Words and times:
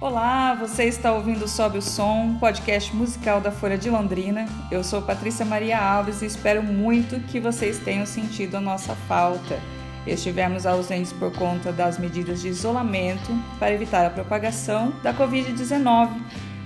Olá, 0.00 0.54
você 0.54 0.84
está 0.84 1.12
ouvindo 1.12 1.48
Sobe 1.48 1.78
o 1.78 1.82
Som, 1.82 2.36
podcast 2.38 2.94
musical 2.94 3.40
da 3.40 3.50
Folha 3.50 3.76
de 3.76 3.90
Londrina. 3.90 4.46
Eu 4.70 4.84
sou 4.84 5.02
Patrícia 5.02 5.44
Maria 5.44 5.80
Alves 5.80 6.22
e 6.22 6.26
espero 6.26 6.62
muito 6.62 7.18
que 7.26 7.40
vocês 7.40 7.80
tenham 7.80 8.06
sentido 8.06 8.58
a 8.58 8.60
nossa 8.60 8.94
falta. 8.94 9.58
Estivemos 10.06 10.66
ausentes 10.66 11.12
por 11.12 11.32
conta 11.32 11.70
das 11.70 11.98
medidas 11.98 12.42
de 12.42 12.48
isolamento 12.48 13.32
para 13.58 13.72
evitar 13.72 14.04
a 14.04 14.10
propagação 14.10 14.92
da 15.02 15.14
Covid-19. 15.14 16.10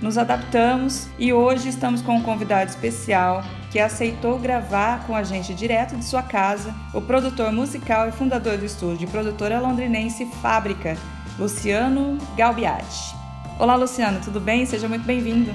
Nos 0.01 0.17
adaptamos 0.17 1.07
e 1.17 1.31
hoje 1.33 1.69
estamos 1.69 2.01
com 2.01 2.17
um 2.17 2.21
convidado 2.21 2.69
especial 2.69 3.43
que 3.71 3.79
aceitou 3.79 4.39
gravar 4.39 5.05
com 5.05 5.15
a 5.15 5.23
gente 5.23 5.53
direto 5.53 5.95
de 5.95 6.05
sua 6.05 6.23
casa, 6.23 6.73
o 6.93 7.01
produtor 7.01 7.51
musical 7.51 8.07
e 8.07 8.11
fundador 8.11 8.57
do 8.57 8.65
estúdio 8.65 9.07
produtora 9.07 9.59
londrinense 9.59 10.25
Fábrica, 10.41 10.97
Luciano 11.37 12.17
Galbiati. 12.35 13.15
Olá, 13.59 13.75
Luciano, 13.75 14.19
tudo 14.23 14.39
bem? 14.39 14.65
Seja 14.65 14.87
muito 14.87 15.05
bem-vindo. 15.05 15.51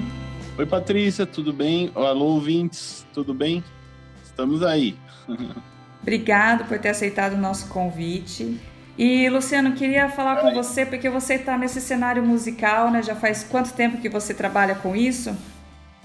Oi, 0.57 0.65
Patrícia, 0.65 1.25
tudo 1.25 1.51
bem? 1.51 1.89
Alô, 1.95 2.25
ouvintes, 2.25 3.05
tudo 3.13 3.33
bem? 3.33 3.63
Estamos 4.23 4.61
aí. 4.61 4.97
Obrigado 6.03 6.67
por 6.67 6.77
ter 6.77 6.89
aceitado 6.89 7.33
o 7.33 7.37
nosso 7.37 7.69
convite. 7.69 8.59
E 8.97 9.27
Luciano, 9.29 9.71
queria 9.71 10.09
falar 10.09 10.35
com 10.41 10.53
você 10.53 10.85
porque 10.85 11.09
você 11.09 11.35
está 11.35 11.57
nesse 11.57 11.81
cenário 11.81 12.21
musical, 12.21 12.91
né? 12.91 13.01
Já 13.01 13.15
faz 13.15 13.43
quanto 13.43 13.73
tempo 13.73 13.97
que 13.97 14.09
você 14.09 14.33
trabalha 14.33 14.75
com 14.75 14.95
isso? 14.95 15.35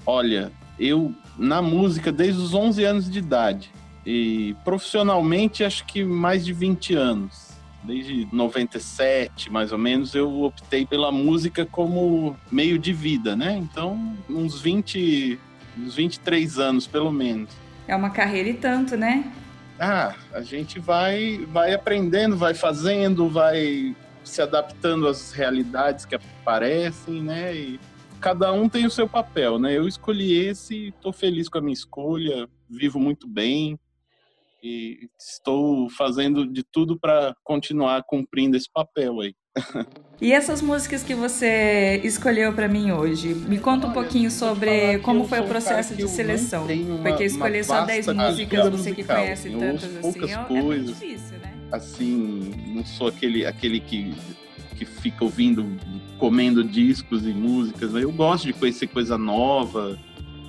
Olha, 0.05 0.51
eu 0.79 1.13
na 1.37 1.61
música 1.61 2.11
desde 2.11 2.41
os 2.41 2.53
11 2.53 2.83
anos 2.83 3.09
de 3.11 3.19
idade 3.19 3.71
e 4.05 4.55
profissionalmente 4.63 5.63
acho 5.63 5.85
que 5.85 6.03
mais 6.03 6.45
de 6.45 6.53
20 6.53 6.95
anos. 6.95 7.49
Desde 7.83 8.27
97, 8.31 9.51
mais 9.51 9.71
ou 9.71 9.77
menos, 9.77 10.15
eu 10.15 10.43
optei 10.43 10.85
pela 10.85 11.11
música 11.11 11.65
como 11.65 12.35
meio 12.51 12.79
de 12.79 12.91
vida, 12.91 13.35
né? 13.35 13.57
Então, 13.57 14.15
uns 14.29 14.59
20, 14.61 15.39
uns 15.77 15.95
23 15.95 16.57
anos 16.57 16.87
pelo 16.87 17.11
menos. 17.11 17.49
É 17.87 17.95
uma 17.95 18.09
carreira 18.09 18.49
e 18.49 18.53
tanto, 18.53 18.97
né? 18.97 19.31
Ah, 19.79 20.15
a 20.33 20.41
gente 20.41 20.77
vai, 20.79 21.37
vai 21.47 21.73
aprendendo, 21.73 22.35
vai 22.35 22.53
fazendo, 22.53 23.29
vai 23.29 23.95
se 24.23 24.41
adaptando 24.41 25.07
às 25.07 25.31
realidades 25.31 26.05
que 26.05 26.15
aparecem, 26.15 27.23
né? 27.23 27.55
E 27.55 27.79
cada 28.19 28.51
um 28.51 28.67
tem 28.67 28.85
o 28.85 28.91
seu 28.91 29.07
papel, 29.07 29.57
né? 29.57 29.77
Eu 29.77 29.87
escolhi 29.87 30.33
esse, 30.33 30.89
estou 30.89 31.13
feliz 31.13 31.47
com 31.47 31.57
a 31.57 31.61
minha 31.61 31.73
escolha, 31.73 32.49
vivo 32.69 32.99
muito 32.99 33.27
bem 33.27 33.79
e 34.61 35.09
estou 35.17 35.89
fazendo 35.89 36.45
de 36.45 36.63
tudo 36.63 36.99
para 36.99 37.33
continuar 37.43 38.03
cumprindo 38.03 38.57
esse 38.57 38.69
papel 38.71 39.21
aí. 39.21 39.33
E 40.21 40.33
essas 40.33 40.61
músicas 40.61 41.01
que 41.01 41.15
você 41.15 42.01
escolheu 42.03 42.51
para 42.51 42.67
mim 42.67 42.91
hoje, 42.91 43.33
me 43.33 43.57
conta 43.57 43.87
um 43.87 43.93
pouquinho 43.93 44.29
sobre 44.29 44.99
como 44.99 45.25
foi 45.25 45.39
o 45.39 45.45
processo 45.45 45.95
de 45.95 46.07
seleção. 46.09 46.65
Uma, 46.65 47.03
porque 47.03 47.23
escolher 47.23 47.63
só 47.63 47.85
10 47.85 48.07
músicas, 48.07 48.69
você 48.69 48.91
que 48.91 49.03
conhece 49.03 49.49
tantas 49.49 49.83
assim, 49.85 50.01
poucas 50.01 50.31
é, 50.31 50.43
coisas, 50.43 50.89
é 50.89 51.05
difícil, 51.05 51.37
né? 51.37 51.53
Assim, 51.71 52.51
não 52.67 52.85
sou 52.85 53.07
aquele, 53.07 53.45
aquele 53.45 53.79
que, 53.79 54.13
que 54.75 54.83
fica 54.83 55.23
ouvindo, 55.23 55.65
comendo 56.17 56.65
discos 56.65 57.25
e 57.25 57.31
músicas, 57.31 57.91
mas 57.91 58.03
eu 58.03 58.11
gosto 58.11 58.47
de 58.47 58.53
conhecer 58.53 58.87
coisa 58.87 59.17
nova, 59.17 59.97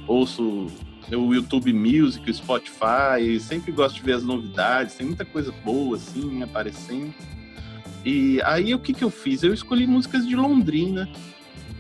ouço 0.09 0.67
o 1.13 1.35
YouTube 1.35 1.73
Music, 1.73 2.29
o 2.29 2.35
Spotify, 2.35 3.39
sempre 3.39 3.71
gosto 3.71 3.97
de 3.97 4.03
ver 4.03 4.15
as 4.15 4.25
novidades, 4.25 4.97
tem 4.97 5.07
muita 5.07 5.25
coisa 5.25 5.53
boa 5.65 5.97
assim 5.97 6.43
aparecendo. 6.43 7.15
E 8.05 8.41
aí 8.45 8.75
o 8.75 8.79
que, 8.79 8.93
que 8.93 9.05
eu 9.05 9.11
fiz? 9.11 9.43
Eu 9.43 9.53
escolhi 9.53 9.87
músicas 9.87 10.27
de 10.27 10.35
Londrina. 10.35 11.09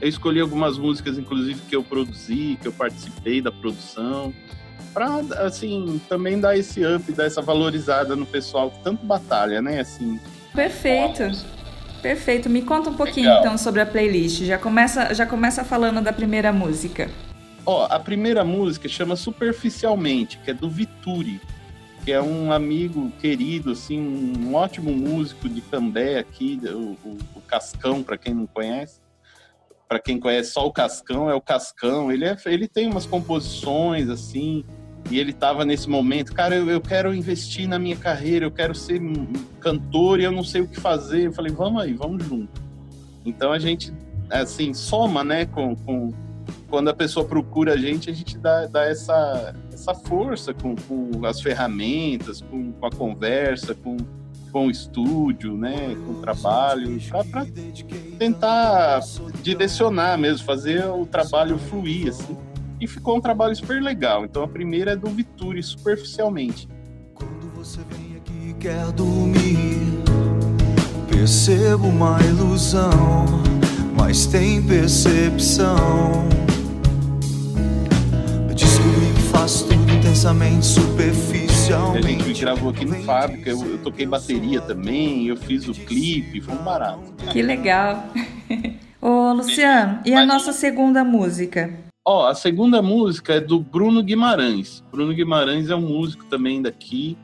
Eu 0.01 0.09
escolhi 0.09 0.41
algumas 0.41 0.79
músicas, 0.79 1.19
inclusive, 1.19 1.61
que 1.69 1.77
eu 1.77 1.83
produzi, 1.83 2.59
que 2.61 2.67
eu 2.67 2.73
participei 2.73 3.43
da 3.43 3.53
produção, 3.53 4.33
para 4.95 5.17
assim 5.45 6.01
também 6.09 6.41
dar 6.41 6.57
esse 6.57 6.85
up, 6.85 7.13
dar 7.13 7.27
essa 7.27 7.43
valorizada 7.43 8.17
no 8.17 8.25
pessoal 8.25 8.71
que 8.71 8.79
tanto 8.83 9.05
batalha, 9.05 9.61
né? 9.61 9.81
Assim. 9.81 10.19
Perfeito. 10.55 11.23
Perfeito. 12.01 12.49
Me 12.49 12.63
conta 12.63 12.89
um 12.89 12.95
pouquinho 12.95 13.29
Legal. 13.29 13.41
então 13.41 13.59
sobre 13.59 13.83
a 13.83 13.87
playlist. 13.87 14.43
Já 14.45 14.57
começa, 14.57 15.13
já 15.13 15.27
começa 15.27 15.65
falando 15.65 16.01
da 16.01 16.13
primeira 16.13 16.51
música. 16.51 17.11
Ó, 17.67 17.87
a 17.91 18.01
primeira 18.01 18.43
música 18.43 18.89
chama 18.89 19.17
Superficialmente, 19.17 20.39
que 20.39 20.51
é 20.51 20.55
do 20.55 20.69
Vituri 20.69 21.41
que 22.05 22.13
é 22.13 22.21
um 22.21 22.53
amigo 22.53 23.11
querido, 23.21 23.73
assim, 23.73 24.01
um 24.01 24.55
ótimo 24.55 24.91
músico 24.93 25.49
de 25.49 25.61
Cambé 25.61 26.19
aqui, 26.19 26.61
o, 26.65 26.97
o, 27.05 27.19
o 27.37 27.41
Cascão, 27.43 28.03
para 28.03 28.17
quem 28.17 28.35
não 28.35 28.47
conhece. 28.47 29.01
Para 29.89 29.99
quem 29.99 30.19
conhece 30.19 30.53
só 30.53 30.67
o 30.67 30.73
Cascão, 30.73 31.29
é 31.29 31.35
o 31.35 31.41
Cascão. 31.41 32.11
Ele, 32.13 32.25
é, 32.25 32.37
ele 32.47 32.69
tem 32.69 32.89
umas 32.89 33.07
composições, 33.07 34.09
assim, 34.09 34.65
e 35.11 35.19
ele 35.19 35.31
estava 35.31 35.65
nesse 35.65 35.89
momento, 35.89 36.33
cara, 36.33 36.55
eu, 36.55 36.69
eu, 36.71 36.81
quero 36.81 37.15
investir 37.15 37.69
na 37.69 37.79
minha 37.79 37.97
carreira, 37.97 38.45
eu 38.45 38.51
quero 38.51 38.75
ser 38.75 39.01
cantor 39.59 40.21
e 40.21 40.25
eu 40.25 40.33
não 40.33 40.45
sei 40.45 40.61
o 40.61 40.69
que 40.69 40.79
fazer. 40.79 41.27
Eu 41.27 41.33
falei, 41.33 41.53
vamos 41.53 41.83
aí, 41.83 41.93
vamos 41.95 42.25
junto. 42.25 42.61
Então 43.25 43.53
a 43.53 43.59
gente, 43.59 43.93
assim, 44.31 44.73
soma, 44.73 45.25
né, 45.25 45.47
com, 45.47 45.75
com 45.77 46.13
quando 46.69 46.89
a 46.89 46.95
pessoa 46.95 47.27
procura 47.27 47.75
a 47.75 47.77
gente, 47.77 48.09
a 48.09 48.13
gente 48.13 48.39
dá, 48.39 48.67
dá 48.67 48.85
essa, 48.85 49.55
essa 49.81 49.95
força 49.95 50.53
com, 50.53 50.77
com 50.77 51.25
as 51.25 51.41
ferramentas, 51.41 52.43
com, 52.43 52.71
com, 52.73 52.87
a 52.87 52.91
conversa, 52.91 53.75
com, 53.75 53.97
com 54.53 54.67
o 54.67 54.71
estúdio, 54.71 55.57
né, 55.57 55.97
com 56.07 56.13
o 56.13 56.21
trabalho, 56.21 56.99
para 57.31 57.47
tentar 58.19 59.01
direcionar 59.43 60.19
mesmo, 60.19 60.45
fazer 60.45 60.85
o 60.85 61.07
trabalho 61.07 61.59
fluir, 61.59 62.09
assim. 62.09 62.37
E 62.79 62.87
ficou 62.87 63.17
um 63.17 63.21
trabalho 63.21 63.57
super 63.57 63.83
legal. 63.83 64.25
Então 64.25 64.43
a 64.43 64.49
primeira 64.49 64.93
é 64.93 64.97
do 64.97 65.09
Vituri, 65.09 65.63
superficialmente. 65.63 66.69
Quando 67.15 67.51
você 67.55 67.81
vem 67.91 68.17
aqui 68.17 68.55
quer 68.59 68.91
dormir, 68.93 70.03
percebo 71.11 71.89
uma 71.89 72.19
ilusão, 72.23 72.91
mas 73.97 74.27
tem 74.27 74.63
percepção 74.63 76.40
faço 79.51 79.67
tudo 79.67 79.93
intensamente 79.93 80.65
superficialmente. 80.65 82.07
A 82.07 82.25
gente 82.25 82.41
gravou 82.41 82.71
aqui 82.71 82.85
no 82.85 82.95
Fábrica, 83.03 83.51
eu, 83.51 83.61
eu, 83.67 83.79
toquei 83.79 84.07
bateria 84.07 84.61
também, 84.61 85.27
eu 85.27 85.37
fiz 85.37 85.67
o 85.67 85.73
clipe, 85.73 86.41
foi 86.41 86.55
um 86.55 86.63
barato. 86.63 87.13
Que 87.33 87.43
legal. 87.43 88.05
Ô, 89.03 89.33
Luciano, 89.33 90.01
e 90.07 90.15
a 90.15 90.25
nossa 90.25 90.53
segunda 90.53 91.03
música? 91.03 91.77
Ó, 92.07 92.29
a 92.29 92.35
segunda 92.35 92.81
música 92.81 93.35
é 93.35 93.41
do 93.41 93.59
Bruno 93.59 94.05
Guimarães. 94.05 94.85
Bruno 94.93 95.13
Guimarães 95.13 95.69
é 95.69 95.75
um 95.75 95.81
músico 95.81 96.25
também 96.27 96.63
daqui, 96.63 97.19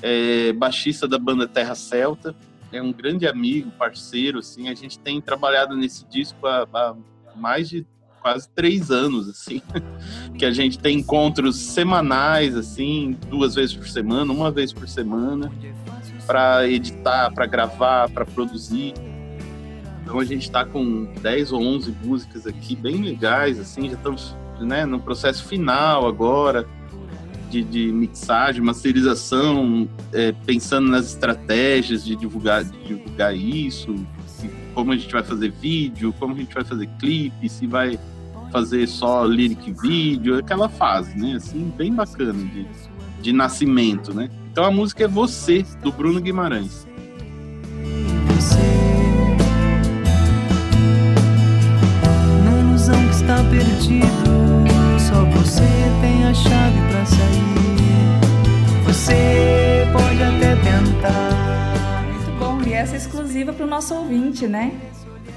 é 0.00 0.54
baixista 0.54 1.06
da 1.06 1.18
banda 1.18 1.46
Terra 1.46 1.74
Celta, 1.74 2.34
é 2.72 2.80
um 2.80 2.92
grande 2.92 3.26
amigo, 3.26 3.70
parceiro, 3.72 4.38
assim. 4.38 4.70
A 4.70 4.74
gente 4.74 4.98
tem 4.98 5.20
trabalhado 5.20 5.76
nesse 5.76 6.06
disco 6.06 6.46
há, 6.46 6.66
há 6.72 6.94
mais 7.36 7.68
de 7.68 7.86
quase 8.20 8.48
três 8.50 8.90
anos, 8.90 9.28
assim, 9.28 9.62
que 10.36 10.44
a 10.44 10.50
gente 10.50 10.78
tem 10.78 10.98
encontros 10.98 11.56
semanais, 11.56 12.56
assim, 12.56 13.16
duas 13.28 13.54
vezes 13.54 13.74
por 13.74 13.88
semana, 13.88 14.32
uma 14.32 14.50
vez 14.50 14.72
por 14.72 14.88
semana, 14.88 15.50
para 16.26 16.68
editar, 16.68 17.32
para 17.32 17.46
gravar, 17.46 18.10
para 18.10 18.24
produzir. 18.24 18.94
Então 20.02 20.18
a 20.18 20.24
gente 20.24 20.42
está 20.42 20.64
com 20.64 21.04
10 21.20 21.52
ou 21.52 21.62
11 21.62 21.94
músicas 22.02 22.46
aqui 22.46 22.74
bem 22.74 23.02
legais, 23.02 23.58
assim, 23.58 23.88
já 23.88 23.96
estamos 23.96 24.34
né, 24.60 24.84
no 24.84 24.98
processo 24.98 25.44
final 25.44 26.06
agora 26.06 26.66
de, 27.50 27.62
de 27.62 27.92
mixagem, 27.92 28.62
masterização, 28.62 29.88
é, 30.12 30.32
pensando 30.32 30.90
nas 30.90 31.06
estratégias 31.06 32.04
de 32.04 32.14
divulgar, 32.14 32.64
de 32.64 32.78
divulgar 32.84 33.34
isso, 33.34 33.94
como 34.78 34.92
a 34.92 34.96
gente 34.96 35.12
vai 35.12 35.24
fazer 35.24 35.50
vídeo, 35.50 36.14
como 36.20 36.34
a 36.34 36.36
gente 36.36 36.54
vai 36.54 36.62
fazer 36.62 36.88
clipe, 37.00 37.48
se 37.48 37.66
vai 37.66 37.98
fazer 38.52 38.86
só 38.86 39.24
lyric 39.24 39.72
vídeo, 39.72 40.38
aquela 40.38 40.68
fase, 40.68 41.18
né? 41.18 41.34
Assim, 41.34 41.72
bem 41.76 41.92
bacana 41.92 42.32
de, 42.32 42.64
de 43.20 43.32
nascimento, 43.32 44.14
né? 44.14 44.30
Então 44.52 44.62
a 44.62 44.70
música 44.70 45.02
é 45.02 45.08
Você, 45.08 45.66
do 45.82 45.90
Bruno 45.90 46.20
Guimarães. 46.20 46.86
Que 53.08 53.14
está 53.14 53.36
perdido, 53.50 54.06
só 54.98 55.24
você 55.24 55.62
tem 56.00 56.24
a 56.24 56.32
chave 56.32 56.80
para 56.88 57.04
sair. 57.04 57.27
Essa 62.78 62.94
é 62.94 62.96
exclusiva 62.96 63.52
para 63.52 63.64
o 63.64 63.68
nosso 63.68 63.92
ouvinte, 63.92 64.46
né? 64.46 64.70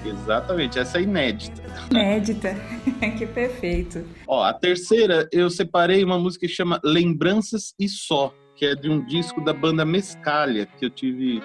Exatamente, 0.06 0.78
essa 0.78 1.00
é 1.00 1.02
inédita. 1.02 1.64
Inédita, 1.90 2.56
que 3.18 3.26
perfeito. 3.26 4.06
Ó, 4.28 4.44
a 4.44 4.54
terceira, 4.54 5.28
eu 5.32 5.50
separei 5.50 6.04
uma 6.04 6.20
música 6.20 6.46
que 6.46 6.54
chama 6.54 6.80
Lembranças 6.84 7.74
e 7.80 7.90
Só, 7.90 8.32
que 8.56 8.68
é 8.68 8.76
de 8.76 8.88
um 8.88 9.04
disco 9.04 9.44
da 9.44 9.54
banda 9.54 9.84
Mescalha, 9.84 10.68
que 10.68 10.86
eu 10.86 10.90
tive 10.92 11.42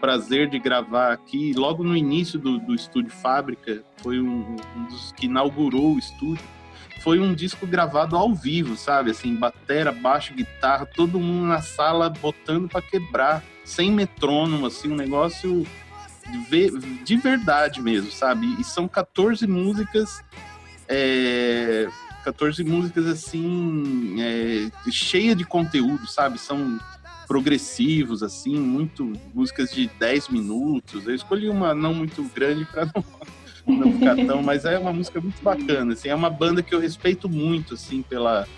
prazer 0.00 0.48
de 0.48 0.58
gravar 0.60 1.12
aqui 1.12 1.52
logo 1.52 1.82
no 1.82 1.96
início 1.96 2.38
do, 2.38 2.60
do 2.60 2.72
estúdio 2.72 3.10
Fábrica. 3.10 3.82
Foi 3.96 4.20
um, 4.20 4.54
um 4.76 4.84
dos 4.84 5.10
que 5.10 5.26
inaugurou 5.26 5.96
o 5.96 5.98
estúdio. 5.98 6.44
Foi 7.02 7.18
um 7.18 7.34
disco 7.34 7.66
gravado 7.66 8.16
ao 8.16 8.32
vivo, 8.32 8.76
sabe? 8.76 9.10
Assim, 9.10 9.34
batera, 9.34 9.90
baixo, 9.90 10.32
guitarra, 10.32 10.86
todo 10.86 11.18
mundo 11.18 11.48
na 11.48 11.60
sala 11.60 12.08
botando 12.08 12.68
para 12.68 12.82
quebrar, 12.82 13.42
sem 13.68 13.92
metrônomo, 13.92 14.66
assim, 14.66 14.90
um 14.90 14.96
negócio 14.96 15.66
de, 16.50 16.70
de 17.04 17.16
verdade 17.16 17.82
mesmo, 17.82 18.10
sabe? 18.10 18.56
E 18.58 18.64
são 18.64 18.88
14 18.88 19.46
músicas, 19.46 20.24
é, 20.88 21.86
14 22.24 22.64
músicas 22.64 23.06
assim, 23.06 24.16
é, 24.20 24.70
cheia 24.90 25.36
de 25.36 25.44
conteúdo, 25.44 26.06
sabe? 26.10 26.38
São 26.38 26.80
progressivos, 27.26 28.22
assim, 28.22 28.56
muito 28.58 29.12
músicas 29.34 29.70
de 29.70 29.86
10 29.98 30.30
minutos. 30.30 31.06
Eu 31.06 31.14
escolhi 31.14 31.50
uma 31.50 31.74
não 31.74 31.92
muito 31.92 32.22
grande 32.34 32.64
para 32.64 32.86
não, 32.86 33.04
não 33.76 33.92
ficar 33.92 34.16
tão, 34.16 34.42
mas 34.42 34.64
é 34.64 34.78
uma 34.78 34.94
música 34.94 35.20
muito 35.20 35.42
bacana, 35.42 35.92
assim, 35.92 36.08
é 36.08 36.14
uma 36.14 36.30
banda 36.30 36.62
que 36.62 36.74
eu 36.74 36.80
respeito 36.80 37.28
muito, 37.28 37.74
assim, 37.74 38.00
pela 38.00 38.48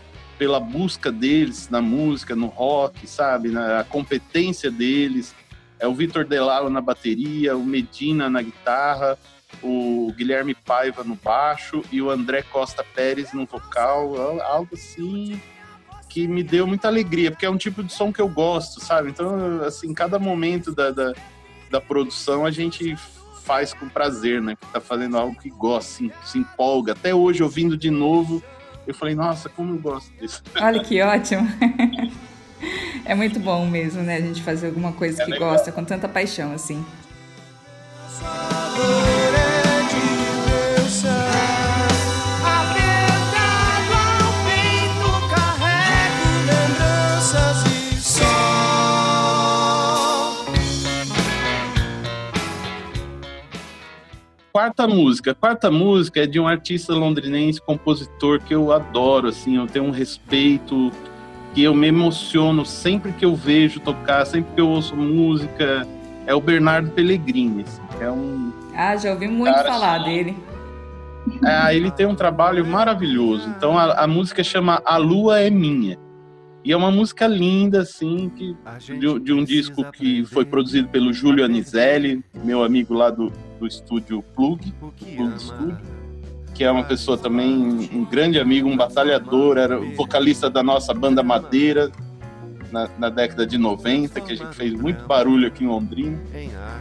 pela 0.40 0.58
busca 0.58 1.12
deles 1.12 1.68
na 1.68 1.82
música, 1.82 2.34
no 2.34 2.46
rock, 2.46 3.06
sabe, 3.06 3.50
na 3.50 3.84
competência 3.84 4.70
deles, 4.70 5.34
é 5.78 5.86
o 5.86 5.92
Vitor 5.92 6.24
Delalo 6.24 6.70
na 6.70 6.80
bateria, 6.80 7.54
o 7.54 7.62
Medina 7.62 8.30
na 8.30 8.40
guitarra, 8.40 9.18
o 9.62 10.10
Guilherme 10.16 10.54
Paiva 10.54 11.04
no 11.04 11.14
baixo 11.14 11.84
e 11.92 12.00
o 12.00 12.08
André 12.08 12.40
Costa 12.40 12.82
Pérez 12.82 13.34
no 13.34 13.44
vocal, 13.44 14.40
algo 14.40 14.70
assim 14.72 15.38
que 16.08 16.26
me 16.26 16.42
deu 16.42 16.66
muita 16.66 16.88
alegria, 16.88 17.30
porque 17.30 17.44
é 17.44 17.50
um 17.50 17.58
tipo 17.58 17.84
de 17.84 17.92
som 17.92 18.10
que 18.10 18.22
eu 18.22 18.28
gosto, 18.28 18.82
sabe? 18.82 19.10
Então, 19.10 19.62
assim, 19.62 19.92
cada 19.92 20.18
momento 20.18 20.74
da, 20.74 20.90
da, 20.90 21.12
da 21.70 21.82
produção 21.82 22.46
a 22.46 22.50
gente 22.50 22.96
faz 23.44 23.74
com 23.74 23.90
prazer, 23.90 24.40
né? 24.40 24.56
Tá 24.72 24.80
fazendo 24.80 25.18
algo 25.18 25.38
que 25.38 25.50
gosta, 25.50 25.92
se, 25.92 26.12
se 26.24 26.38
empolga. 26.38 26.92
Até 26.92 27.14
hoje, 27.14 27.42
ouvindo 27.42 27.76
de 27.76 27.90
novo, 27.90 28.42
eu 28.86 28.94
falei, 28.94 29.14
nossa, 29.14 29.48
como 29.48 29.74
eu 29.74 29.78
gosto 29.78 30.12
disso. 30.20 30.42
Olha 30.60 30.82
que 30.82 31.00
ótimo. 31.02 31.46
É 33.06 33.14
muito 33.14 33.40
bom 33.40 33.66
mesmo, 33.66 34.02
né? 34.02 34.16
A 34.16 34.20
gente 34.20 34.42
fazer 34.42 34.66
alguma 34.66 34.92
coisa 34.92 35.22
é 35.22 35.24
que 35.24 35.30
legal. 35.30 35.52
gosta 35.52 35.72
com 35.72 35.82
tanta 35.82 36.06
paixão, 36.06 36.52
assim. 36.52 36.84
Quarta 54.60 54.86
música. 54.86 55.30
A 55.30 55.34
quarta 55.34 55.70
música 55.70 56.20
é 56.20 56.26
de 56.26 56.38
um 56.38 56.46
artista 56.46 56.92
londrinense, 56.92 57.62
compositor 57.62 58.38
que 58.40 58.54
eu 58.54 58.72
adoro, 58.72 59.28
assim, 59.28 59.56
eu 59.56 59.66
tenho 59.66 59.86
um 59.86 59.90
respeito 59.90 60.92
que 61.54 61.62
eu 61.62 61.74
me 61.74 61.86
emociono 61.86 62.66
sempre 62.66 63.10
que 63.12 63.24
eu 63.24 63.34
vejo 63.34 63.80
tocar, 63.80 64.26
sempre 64.26 64.52
que 64.54 64.60
eu 64.60 64.68
ouço 64.68 64.94
música, 64.94 65.86
é 66.26 66.34
o 66.34 66.40
Bernardo 66.42 66.90
Pellegrini. 66.90 67.62
Assim, 67.62 67.80
é 68.00 68.10
um. 68.10 68.52
Ah, 68.76 68.94
já 68.96 69.12
ouvi 69.12 69.28
muito 69.28 69.54
falar 69.62 70.02
assim, 70.02 70.04
dele. 70.04 70.36
É, 71.42 71.74
ele 71.74 71.90
tem 71.90 72.04
um 72.04 72.14
trabalho 72.14 72.64
maravilhoso. 72.66 73.48
Então 73.56 73.78
a, 73.78 74.04
a, 74.04 74.06
música 74.06 74.44
chama 74.44 74.82
A 74.84 74.98
Lua 74.98 75.40
é 75.40 75.48
Minha. 75.48 75.98
E 76.62 76.70
é 76.70 76.76
uma 76.76 76.90
música 76.90 77.26
linda, 77.26 77.80
assim, 77.80 78.30
que, 78.36 78.54
de, 78.98 79.20
de 79.20 79.32
um 79.32 79.42
disco 79.42 79.90
que 79.90 80.26
foi 80.26 80.44
produzido 80.44 80.88
pelo 80.88 81.14
Júlio 81.14 81.42
Anizelli, 81.42 82.22
meu 82.44 82.62
amigo 82.62 82.92
lá 82.92 83.08
do, 83.08 83.32
do 83.60 83.66
estúdio 83.66 84.24
Plug, 84.34 84.72
Plug 84.72 85.40
Studio 85.40 85.78
que 86.60 86.64
é 86.64 86.70
uma 86.70 86.84
pessoa 86.84 87.16
também, 87.16 87.88
um 87.90 88.04
grande 88.04 88.38
amigo, 88.38 88.68
um 88.68 88.76
batalhador, 88.76 89.56
era 89.56 89.78
vocalista 89.96 90.50
da 90.50 90.62
nossa 90.62 90.92
banda 90.92 91.22
Madeira 91.22 91.90
na, 92.70 92.88
na, 92.98 93.08
década 93.08 93.46
de 93.46 93.56
90, 93.56 94.20
que 94.20 94.32
a 94.32 94.36
gente 94.36 94.54
fez 94.54 94.72
muito 94.72 95.06
barulho 95.06 95.46
aqui 95.46 95.64
em 95.64 95.66
Londrina. 95.66 96.18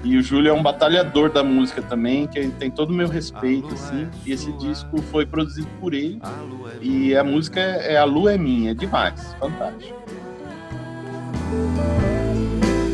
E 0.04 0.18
o 0.18 0.22
Júlio 0.22 0.50
é 0.50 0.54
um 0.54 0.62
batalhador 0.62 1.32
da 1.32 1.44
música 1.44 1.82
também, 1.82 2.28
que 2.28 2.46
tem 2.60 2.70
todo 2.70 2.90
o 2.90 2.94
meu 2.94 3.08
respeito, 3.08 3.74
assim. 3.74 4.08
E 4.26 4.32
esse 4.32 4.52
disco 4.54 5.02
foi 5.04 5.26
produzido 5.26 5.68
por 5.80 5.94
ele. 5.94 6.20
E 6.82 7.16
a 7.16 7.24
música 7.24 7.60
é 7.60 7.98
A 7.98 8.04
Lua 8.04 8.34
é 8.34 8.38
Minha, 8.38 8.72
é 8.72 8.74
demais, 8.74 9.36
fantástico. 9.40 9.98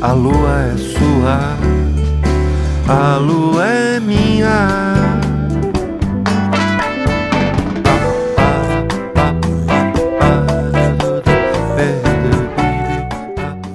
A 0.01 0.11
lua 0.13 0.61
é 0.61 0.77
sua, 0.77 1.84
a 2.87 3.17
lua 3.17 3.65
é 3.65 3.99
minha. 3.99 5.05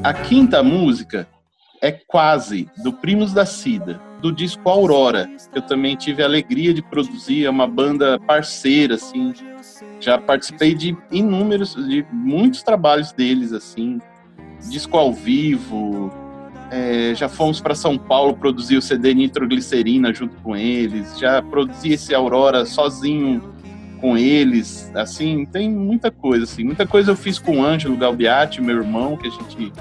A 0.02 0.12
quinta 0.12 0.62
música 0.62 1.28
é 1.82 1.92
Quase, 1.92 2.68
do 2.82 2.92
Primos 2.92 3.32
da 3.32 3.46
Cida, 3.46 4.00
do 4.20 4.32
disco 4.32 4.68
Aurora, 4.68 5.28
que 5.52 5.58
eu 5.58 5.62
também 5.62 5.96
tive 5.96 6.22
a 6.22 6.26
alegria 6.26 6.74
de 6.74 6.82
produzir, 6.82 7.46
é 7.46 7.50
uma 7.50 7.66
banda 7.66 8.18
parceira, 8.20 8.94
assim. 8.94 9.32
Já 9.98 10.18
participei 10.18 10.74
de 10.74 10.96
inúmeros, 11.10 11.74
de 11.74 12.04
muitos 12.12 12.62
trabalhos 12.62 13.12
deles, 13.12 13.52
assim. 13.52 13.98
Disco 14.68 14.96
ao 14.96 15.12
vivo, 15.12 16.12
é, 16.70 17.12
já 17.14 17.28
fomos 17.28 17.61
para 17.61 17.75
São 17.75 17.99
Paulo 17.99 18.37
produzir 18.37 18.76
o 18.76 18.82
CD 18.82 19.12
Nitroglicerina 19.12 20.14
junto 20.14 20.37
com 20.43 20.56
eles, 20.56 21.19
já 21.19 21.43
produzi 21.43 21.93
esse 21.93 22.14
Aurora 22.14 22.64
sozinho 22.64 23.43
com 24.00 24.17
eles, 24.17 24.90
assim, 24.94 25.44
tem 25.44 25.70
muita 25.70 26.11
coisa, 26.11 26.44
assim, 26.44 26.64
muita 26.64 26.87
coisa 26.87 27.11
eu 27.11 27.17
fiz 27.17 27.38
com 27.38 27.58
o 27.58 27.64
Ângelo 27.64 27.96
Galbiati, 27.96 28.62
meu 28.62 28.76
irmão, 28.76 29.17
que 29.17 29.28
a 29.28 29.31
gente 29.31 29.72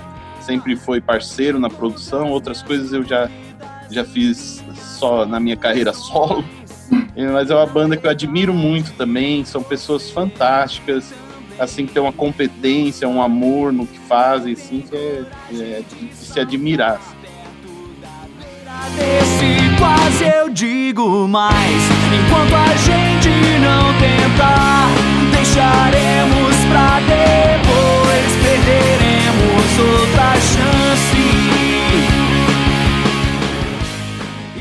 sempre 0.42 0.76
foi 0.76 1.00
parceiro 1.00 1.60
na 1.60 1.70
produção, 1.70 2.30
outras 2.30 2.62
coisas 2.62 2.92
eu 2.92 3.04
já, 3.04 3.30
já 3.90 4.04
fiz 4.04 4.64
só 4.76 5.26
na 5.26 5.40
minha 5.40 5.56
carreira 5.56 5.94
solo. 5.94 6.44
Mas 7.34 7.52
é 7.52 7.56
uma 7.56 7.66
banda 7.66 7.96
que 7.96 8.06
eu 8.06 8.10
admiro 8.10 8.54
muito 8.54 8.92
também, 8.94 9.46
são 9.46 9.62
pessoas 9.62 10.10
fantásticas, 10.10 11.14
assim, 11.60 11.86
que 11.86 11.94
tem 11.94 12.02
uma 12.02 12.14
competência, 12.14 13.08
um 13.08 13.22
amor 13.22 13.72
no 13.74 13.86
que 13.86 14.00
fazem, 14.00 14.54
assim, 14.54 14.82
que 14.82 14.96
é, 14.96 15.26
é 15.52 15.82
de, 15.82 16.16
se 16.16 16.40
admirar. 16.40 16.94
Assim. 16.94 17.20
Desse 18.96 19.78
quase 19.78 20.24
eu 20.24 20.50
digo 20.50 21.28
mais, 21.28 21.82
enquanto 22.14 22.56
a 22.56 22.76
gente 22.78 23.30
não 23.60 23.94
tentar, 24.00 24.88
deixaremos 25.32 26.56
pra 26.70 27.00
depois 27.02 28.36
perder 28.42 29.00
outra 29.80 30.34
chance. 30.36 30.80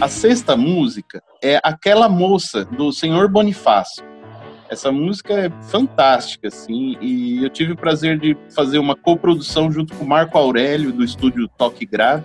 A 0.00 0.08
sexta 0.08 0.56
música 0.56 1.22
é 1.42 1.60
aquela 1.62 2.08
moça 2.08 2.64
do 2.64 2.92
Senhor 2.92 3.28
Bonifácio. 3.28 4.04
Essa 4.70 4.92
música 4.92 5.34
é 5.34 5.50
fantástica, 5.70 6.48
assim, 6.48 6.96
e 7.00 7.42
eu 7.42 7.48
tive 7.48 7.72
o 7.72 7.76
prazer 7.76 8.18
de 8.18 8.36
fazer 8.54 8.78
uma 8.78 8.94
coprodução 8.94 9.72
junto 9.72 9.94
com 9.94 10.04
o 10.04 10.08
Marco 10.08 10.36
Aurélio, 10.36 10.92
do 10.92 11.02
estúdio 11.02 11.48
Toque 11.56 11.86
Grave. 11.86 12.24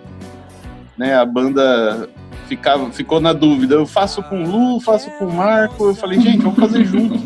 Né, 0.96 1.16
a 1.16 1.24
banda 1.24 2.08
ficava, 2.46 2.90
ficou 2.92 3.20
na 3.20 3.32
dúvida, 3.32 3.74
eu 3.74 3.86
faço 3.86 4.22
com 4.22 4.44
o 4.44 4.48
Lu, 4.48 4.80
faço 4.80 5.10
com 5.12 5.26
o 5.26 5.32
Marco, 5.32 5.86
eu 5.86 5.94
falei, 5.94 6.20
gente, 6.20 6.42
vamos 6.42 6.58
fazer 6.58 6.84
junto. 6.84 7.20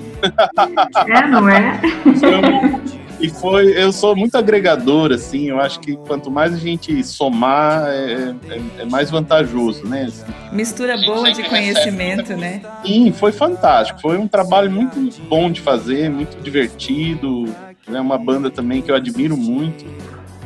É, 1.06 1.26
não 1.28 1.48
é? 1.48 1.80
E 3.20 3.28
foi, 3.28 3.72
eu 3.76 3.92
sou 3.92 4.14
muito 4.14 4.37
agregador, 4.37 5.12
assim, 5.12 5.48
eu 5.48 5.60
acho 5.60 5.80
que 5.80 5.96
quanto 5.96 6.30
mais 6.30 6.54
a 6.54 6.56
gente 6.56 7.02
somar, 7.02 7.88
é, 7.88 8.34
é, 8.48 8.82
é 8.82 8.84
mais 8.84 9.10
vantajoso, 9.10 9.84
né? 9.87 10.04
Assim, 10.04 10.25
Mistura 10.52 10.96
boa 10.96 11.32
de 11.32 11.42
conhecimento, 11.42 12.37
né? 12.37 12.62
Sim, 12.84 13.12
foi 13.12 13.32
fantástico, 13.32 14.00
foi 14.00 14.16
um 14.16 14.28
trabalho 14.28 14.70
muito 14.70 14.96
bom 15.22 15.50
de 15.50 15.60
fazer, 15.60 16.08
muito 16.08 16.40
divertido, 16.40 17.46
é 17.88 17.90
né? 17.90 18.00
uma 18.00 18.18
banda 18.18 18.50
também 18.50 18.82
que 18.82 18.90
eu 18.90 18.94
admiro 18.94 19.37
muito. 19.37 19.84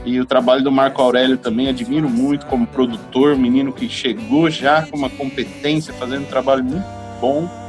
E 0.04 0.18
o 0.18 0.26
trabalho 0.26 0.64
do 0.64 0.72
Marco 0.72 1.00
Aurélio 1.00 1.36
também 1.36 1.68
admiro 1.68 2.08
muito 2.08 2.46
como 2.46 2.66
produtor, 2.66 3.36
menino 3.36 3.72
que 3.72 3.88
chegou 3.88 4.50
já 4.50 4.82
com 4.82 4.96
uma 4.96 5.10
competência, 5.10 5.92
fazendo 5.94 6.22
um 6.22 6.26
trabalho 6.26 6.64
muito 6.64 6.84
bom 7.20 7.61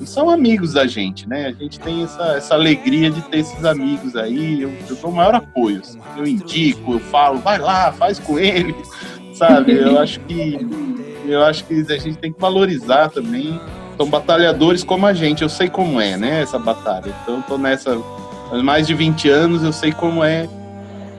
e 0.00 0.06
são 0.06 0.28
amigos 0.28 0.74
da 0.74 0.86
gente, 0.86 1.28
né? 1.28 1.46
A 1.46 1.52
gente 1.52 1.80
tem 1.80 2.04
essa, 2.04 2.36
essa 2.36 2.54
alegria 2.54 3.10
de 3.10 3.22
ter 3.22 3.38
esses 3.38 3.64
amigos 3.64 4.14
aí. 4.14 4.62
Eu, 4.62 4.72
eu 4.88 4.96
dou 4.96 5.10
o 5.10 5.14
maior 5.14 5.34
apoio. 5.34 5.80
Assim. 5.80 5.98
Eu 6.16 6.26
indico, 6.26 6.94
eu 6.94 7.00
falo, 7.00 7.38
vai 7.38 7.58
lá, 7.58 7.92
faz 7.92 8.18
com 8.18 8.38
ele, 8.38 8.74
sabe? 9.34 9.72
Eu 9.72 9.98
acho 9.98 10.20
que 10.20 10.58
eu 11.26 11.42
acho 11.42 11.64
que 11.64 11.84
a 11.88 11.98
gente 11.98 12.18
tem 12.18 12.32
que 12.32 12.40
valorizar 12.40 13.08
também. 13.08 13.60
São 13.96 14.06
batalhadores 14.08 14.84
como 14.84 15.06
a 15.06 15.14
gente, 15.14 15.42
eu 15.42 15.48
sei 15.48 15.68
como 15.68 16.00
é, 16.00 16.16
né, 16.16 16.42
essa 16.42 16.58
batalha. 16.58 17.14
Então, 17.22 17.40
tô 17.42 17.56
nessa 17.56 17.98
há 18.52 18.62
mais 18.62 18.86
de 18.86 18.94
20 18.94 19.28
anos, 19.28 19.62
eu 19.62 19.72
sei 19.72 19.90
como 19.90 20.22
é, 20.22 20.48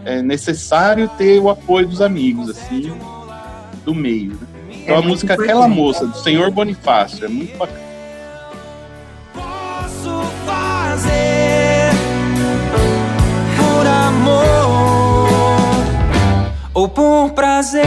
é 0.06 0.22
necessário 0.22 1.10
ter 1.18 1.40
o 1.40 1.50
apoio 1.50 1.88
dos 1.88 2.02
amigos, 2.02 2.50
assim, 2.50 2.94
do 3.84 3.94
meio. 3.94 4.32
Né? 4.32 4.48
Então, 4.84 4.96
é 4.96 4.98
a 5.00 5.02
música 5.02 5.34
Aquela 5.34 5.68
Moça, 5.68 6.06
do 6.06 6.18
Senhor 6.18 6.52
Bonifácio, 6.52 7.26
é 7.26 7.28
muito 7.28 7.58
bacana. 7.58 7.87
Por 16.90 17.32
prazer. 17.32 17.86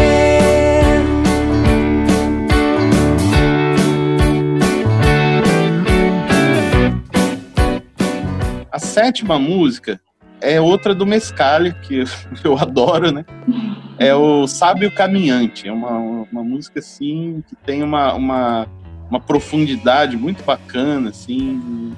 A 8.71 8.79
sétima 8.79 9.39
música 9.39 10.01
é 10.41 10.61
outra 10.61 10.95
do 10.95 11.07
Mescalha, 11.07 11.73
que 11.73 12.05
eu 12.43 12.59
adoro, 12.59 13.13
né? 13.13 13.25
É 13.99 14.15
o 14.15 14.47
Sábio 14.47 14.91
Caminhante. 14.91 15.69
É 15.69 15.73
uma, 15.73 15.99
uma 16.33 16.43
música, 16.43 16.81
assim, 16.81 17.45
que 17.49 17.57
tem 17.57 17.83
uma, 17.83 18.15
uma, 18.15 18.67
uma 19.11 19.21
profundidade 19.21 20.17
muito 20.17 20.43
bacana, 20.45 21.11
assim, 21.11 21.95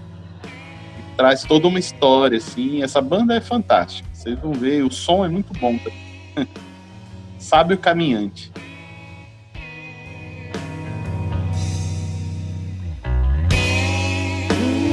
traz 1.17 1.45
toda 1.45 1.69
uma 1.69 1.79
história, 1.79 2.39
assim. 2.39 2.83
Essa 2.83 3.01
banda 3.01 3.35
é 3.35 3.41
fantástica. 3.41 4.09
Vocês 4.13 4.39
vão 4.39 4.53
ver, 4.53 4.83
o 4.85 4.91
som 4.91 5.25
é 5.25 5.29
muito 5.29 5.53
bom 5.59 5.79
também. 5.79 6.49
Sábio 7.43 7.77
Caminhante. 7.77 8.53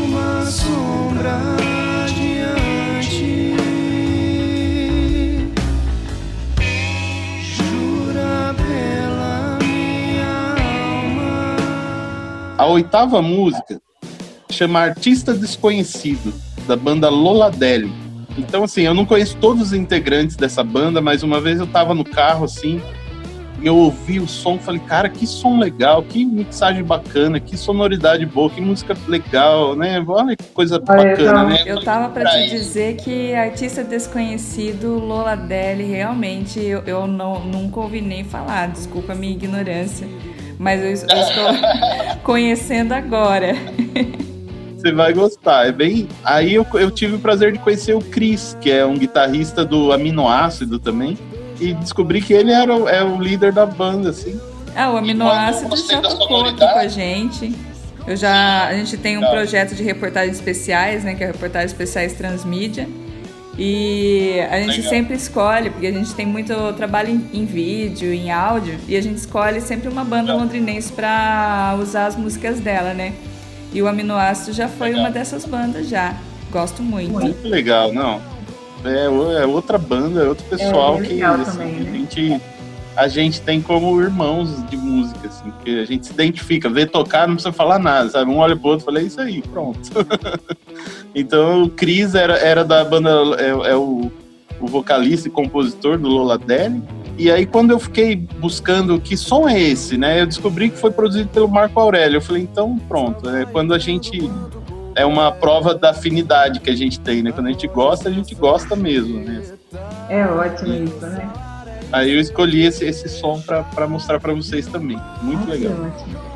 Uma 0.03 0.45
sombra 0.47 1.59
A 12.57 12.65
oitava 12.65 13.21
música 13.21 13.79
chama 14.49 14.81
Artista 14.81 15.33
Desconhecido, 15.33 16.33
da 16.67 16.75
banda 16.75 17.07
Loladelli. 17.09 18.08
Então, 18.37 18.63
assim, 18.63 18.83
eu 18.83 18.93
não 18.93 19.05
conheço 19.05 19.37
todos 19.37 19.67
os 19.67 19.73
integrantes 19.73 20.35
dessa 20.35 20.63
banda, 20.63 21.01
mas 21.01 21.23
uma 21.23 21.41
vez 21.41 21.59
eu 21.59 21.67
tava 21.67 21.93
no 21.93 22.03
carro, 22.03 22.45
assim, 22.45 22.81
e 23.61 23.67
eu 23.67 23.75
ouvi 23.75 24.19
o 24.19 24.27
som, 24.27 24.57
falei, 24.57 24.79
cara, 24.79 25.09
que 25.09 25.27
som 25.27 25.59
legal, 25.59 26.01
que 26.03 26.23
mixagem 26.23 26.83
bacana, 26.83 27.39
que 27.39 27.57
sonoridade 27.57 28.25
boa, 28.25 28.49
que 28.49 28.61
música 28.61 28.95
legal, 29.07 29.75
né? 29.75 30.03
Olha 30.07 30.35
que 30.35 30.45
coisa 30.53 30.81
Olha, 30.87 31.09
bacana, 31.09 31.43
né? 31.43 31.63
Eu 31.65 31.81
tava 31.81 32.09
para 32.09 32.29
te 32.29 32.49
dizer 32.49 32.95
que 32.95 33.33
artista 33.33 33.83
desconhecido, 33.83 34.97
Lola 34.97 35.35
Deli, 35.35 35.83
realmente 35.83 36.59
eu, 36.59 36.81
eu 36.85 37.07
não, 37.07 37.43
nunca 37.43 37.81
ouvi 37.81 37.99
nem 37.99 38.23
falar, 38.23 38.67
desculpa 38.67 39.11
a 39.11 39.15
minha 39.15 39.33
ignorância 39.33 40.07
mas 40.59 40.81
eu, 40.81 40.87
eu 40.87 41.21
estou 41.21 42.19
conhecendo 42.21 42.91
agora. 42.91 43.53
Você 44.79 44.93
vai 44.93 45.13
gostar. 45.13 45.67
É 45.67 45.71
bem. 45.71 46.07
Aí 46.23 46.55
eu, 46.55 46.65
eu 46.73 46.89
tive 46.89 47.15
o 47.15 47.19
prazer 47.19 47.51
de 47.51 47.59
conhecer 47.59 47.93
o 47.93 48.01
Chris, 48.01 48.55
que 48.61 48.71
é 48.71 48.85
um 48.85 48.97
guitarrista 48.97 49.65
do 49.65 49.91
Aminoácido 49.91 50.79
também, 50.79 51.17
e 51.59 51.73
descobri 51.73 52.21
que 52.21 52.33
ele 52.33 52.51
era 52.51 52.73
o, 52.73 52.87
é 52.87 53.03
o 53.03 53.19
líder 53.19 53.51
da 53.51 53.65
banda, 53.65 54.09
assim. 54.09 54.39
Ah, 54.73 54.89
o 54.91 54.97
Aminoácido 54.97 55.75
já 55.75 56.01
tocou 56.01 56.45
aqui 56.45 56.59
com 56.59 56.79
a 56.79 56.87
gente. 56.87 57.53
Eu 58.07 58.15
já, 58.15 58.67
a 58.67 58.73
gente 58.73 58.95
tem 58.95 59.17
um 59.17 59.29
projeto 59.29 59.75
de 59.75 59.83
reportagens 59.83 60.37
especiais, 60.37 61.03
né, 61.03 61.13
que 61.13 61.23
é 61.23 61.27
reportagens 61.27 61.71
especiais 61.71 62.13
transmídia. 62.13 62.87
E 63.57 64.39
a 64.49 64.57
gente 64.61 64.77
Legal. 64.77 64.89
sempre 64.89 65.15
escolhe, 65.15 65.69
porque 65.69 65.87
a 65.87 65.91
gente 65.91 66.15
tem 66.15 66.25
muito 66.25 66.53
trabalho 66.77 67.09
em, 67.09 67.29
em, 67.33 67.45
vídeo, 67.45 68.13
em 68.13 68.31
áudio, 68.31 68.79
e 68.87 68.95
a 68.95 69.01
gente 69.01 69.17
escolhe 69.17 69.59
sempre 69.59 69.89
uma 69.89 70.05
banda 70.05 70.31
Legal. 70.31 70.39
londrinense 70.39 70.93
para 70.93 71.75
usar 71.77 72.05
as 72.05 72.15
músicas 72.15 72.61
dela, 72.61 72.93
né? 72.93 73.13
E 73.71 73.81
o 73.81 73.87
Aminoácido 73.87 74.53
já 74.53 74.67
foi 74.67 74.89
legal. 74.89 75.03
uma 75.03 75.11
dessas 75.11 75.45
bandas 75.45 75.87
já. 75.87 76.15
Gosto 76.51 76.81
muito. 76.81 77.11
Muito 77.11 77.47
legal, 77.47 77.93
não. 77.93 78.21
É, 78.83 79.05
é 79.43 79.45
outra 79.45 79.77
banda, 79.77 80.23
é 80.23 80.27
outro 80.27 80.45
pessoal 80.45 80.97
é, 80.99 81.01
que 81.01 81.21
assim, 81.21 81.51
também, 81.51 81.73
né? 81.73 81.89
a 81.89 81.93
gente 81.93 82.41
a 82.99 83.07
gente 83.07 83.41
tem 83.41 83.61
como 83.61 84.01
irmãos 84.01 84.61
de 84.69 84.75
música, 84.75 85.27
assim, 85.27 85.53
que 85.63 85.79
a 85.79 85.85
gente 85.85 86.05
se 86.05 86.11
identifica, 86.11 86.69
vê 86.69 86.85
tocar, 86.85 87.27
não 87.27 87.35
precisa 87.35 87.53
falar 87.53 87.79
nada, 87.79 88.09
sabe? 88.09 88.29
Um 88.29 88.37
olha 88.37 88.57
pro 88.57 88.71
outro 88.71 88.83
e 88.83 88.85
fala, 88.85 88.99
é 88.99 89.03
isso 89.03 89.21
aí, 89.21 89.41
pronto. 89.41 89.89
então 91.15 91.63
o 91.63 91.69
Cris 91.69 92.13
era, 92.13 92.37
era 92.37 92.65
da 92.65 92.83
banda, 92.83 93.09
é, 93.39 93.71
é 93.71 93.75
o, 93.75 94.11
o, 94.59 94.67
vocalista 94.67 95.29
e 95.29 95.31
compositor 95.31 95.97
do 95.97 96.09
Lola 96.09 96.37
Deli. 96.37 96.83
E 97.19 97.29
aí, 97.29 97.45
quando 97.45 97.71
eu 97.71 97.79
fiquei 97.79 98.15
buscando 98.15 98.97
que 98.97 99.17
som 99.17 99.47
é 99.47 99.59
esse, 99.59 99.97
né? 99.97 100.21
Eu 100.21 100.25
descobri 100.25 100.69
que 100.69 100.77
foi 100.77 100.89
produzido 100.89 101.27
pelo 101.27 101.49
Marco 101.49 101.77
Aurélio. 101.77 102.15
Eu 102.15 102.21
falei, 102.21 102.43
então 102.43 102.79
pronto. 102.87 103.29
É 103.29 103.45
quando 103.45 103.73
a 103.73 103.77
gente. 103.77 104.31
É 104.95 105.05
uma 105.05 105.29
prova 105.29 105.75
da 105.75 105.89
afinidade 105.89 106.61
que 106.61 106.69
a 106.69 106.75
gente 106.75 106.97
tem, 106.97 107.21
né? 107.21 107.33
Quando 107.33 107.47
a 107.47 107.51
gente 107.51 107.67
gosta, 107.67 108.07
a 108.07 108.11
gente 108.11 108.33
gosta 108.33 108.73
mesmo, 108.73 109.19
né? 109.19 109.43
É 110.09 110.25
ótimo 110.25 110.73
isso, 110.73 111.05
né? 111.05 111.29
Aí 111.91 112.13
eu 112.13 112.21
escolhi 112.21 112.65
esse, 112.65 112.85
esse 112.85 113.09
som 113.09 113.41
para 113.41 113.85
mostrar 113.85 114.19
para 114.21 114.33
vocês 114.33 114.65
também. 114.67 114.97
Muito 115.21 115.49
legal. 115.49 115.73
Ótimo. 115.73 116.28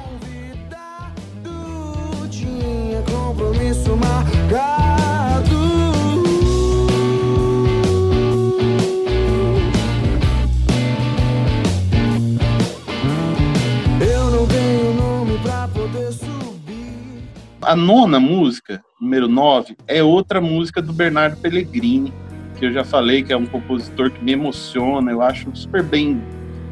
A 17.65 17.75
nona 17.75 18.19
música, 18.19 18.83
número 18.99 19.27
9, 19.27 19.75
é 19.87 20.03
outra 20.03 20.41
música 20.41 20.81
do 20.81 20.91
Bernardo 20.91 21.37
Pellegrini, 21.37 22.13
que 22.57 22.65
eu 22.65 22.71
já 22.71 22.83
falei 22.83 23.23
que 23.23 23.31
é 23.31 23.37
um 23.37 23.45
compositor 23.45 24.11
que 24.11 24.23
me 24.23 24.31
emociona, 24.33 25.11
eu 25.11 25.21
acho 25.21 25.49
super 25.55 25.83
bem 25.83 26.21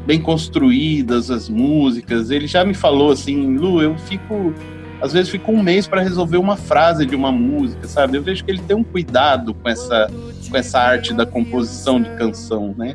bem 0.04 0.20
construídas 0.20 1.30
as 1.30 1.48
músicas. 1.48 2.30
Ele 2.30 2.48
já 2.48 2.64
me 2.64 2.74
falou 2.74 3.12
assim, 3.12 3.56
Lu, 3.56 3.80
eu 3.80 3.96
fico 3.96 4.52
às 5.00 5.12
vezes 5.12 5.30
fico 5.30 5.50
um 5.50 5.62
mês 5.62 5.86
para 5.86 6.00
resolver 6.00 6.36
uma 6.36 6.56
frase 6.56 7.04
de 7.06 7.14
uma 7.14 7.32
música, 7.32 7.88
sabe? 7.88 8.16
Eu 8.16 8.22
vejo 8.22 8.44
que 8.44 8.50
ele 8.50 8.62
tem 8.62 8.76
um 8.76 8.84
cuidado 8.84 9.54
com 9.54 9.68
essa 9.68 10.10
com 10.48 10.56
essa 10.56 10.78
arte 10.78 11.14
da 11.14 11.24
composição 11.24 12.00
de 12.00 12.10
canção, 12.16 12.74
né? 12.76 12.94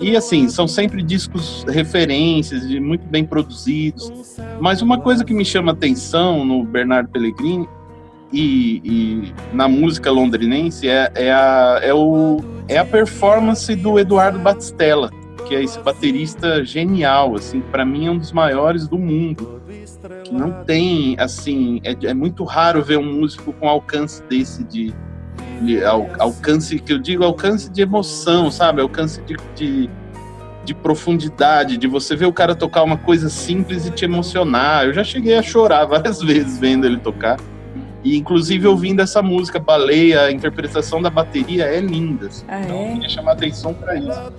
E 0.00 0.16
assim, 0.16 0.48
são 0.48 0.66
sempre 0.66 1.02
discos 1.02 1.64
referências, 1.68 2.64
muito 2.80 3.06
bem 3.06 3.24
produzidos. 3.24 4.10
Mas 4.62 4.80
uma 4.80 4.96
coisa 4.96 5.24
que 5.24 5.34
me 5.34 5.44
chama 5.44 5.72
atenção 5.72 6.44
no 6.44 6.62
Bernardo 6.62 7.08
Pellegrini 7.08 7.68
e, 8.32 8.80
e 8.84 9.34
na 9.52 9.66
música 9.66 10.08
londrinense 10.08 10.88
é, 10.88 11.10
é, 11.16 11.32
a, 11.32 11.80
é, 11.82 11.92
o, 11.92 12.40
é 12.68 12.78
a 12.78 12.84
performance 12.84 13.74
do 13.74 13.98
Eduardo 13.98 14.38
Batistella, 14.38 15.10
que 15.48 15.56
é 15.56 15.64
esse 15.64 15.80
baterista 15.80 16.64
genial, 16.64 17.34
assim, 17.34 17.60
para 17.60 17.84
mim 17.84 18.06
é 18.06 18.10
um 18.12 18.18
dos 18.18 18.30
maiores 18.30 18.86
do 18.86 18.96
mundo. 18.96 19.60
Que 20.22 20.32
não 20.32 20.62
tem, 20.62 21.16
assim, 21.18 21.80
é, 21.82 21.96
é 22.06 22.14
muito 22.14 22.44
raro 22.44 22.84
ver 22.84 22.98
um 22.98 23.18
músico 23.18 23.52
com 23.54 23.68
alcance 23.68 24.22
desse 24.28 24.62
de, 24.62 24.94
de 25.60 25.84
al, 25.84 26.08
alcance 26.20 26.78
que 26.78 26.92
eu 26.92 27.00
digo 27.00 27.24
alcance 27.24 27.68
de 27.68 27.82
emoção, 27.82 28.48
sabe? 28.48 28.80
Alcance 28.80 29.20
de, 29.22 29.36
de, 29.56 29.90
de, 30.64 30.74
profundidade, 30.74 31.76
de 31.76 31.86
você 31.86 32.14
ver 32.14 32.26
o 32.26 32.32
cara 32.32 32.54
tocar 32.54 32.82
uma 32.82 32.96
coisa 32.96 33.28
simples 33.28 33.86
e 33.86 33.90
te 33.90 34.04
emocionar. 34.04 34.86
Eu 34.86 34.92
já 34.94 35.04
cheguei 35.04 35.36
a 35.36 35.42
chorar 35.42 35.84
várias 35.86 36.20
vezes 36.20 36.58
vendo 36.58 36.86
ele 36.86 36.98
tocar. 36.98 37.38
E 38.04 38.16
inclusive 38.16 38.66
ouvindo 38.66 39.00
essa 39.00 39.22
música, 39.22 39.60
Baleia, 39.60 40.22
a 40.22 40.32
interpretação 40.32 41.00
da 41.00 41.08
bateria 41.08 41.64
é 41.64 41.80
linda. 41.80 42.26
Assim. 42.26 42.44
Ah, 42.48 42.60
então, 42.60 42.76
é? 42.76 42.88
eu 42.88 42.92
queria 42.94 43.08
chamar 43.08 43.32
atenção 43.32 43.72
para 43.74 43.94
isso. 43.94 44.32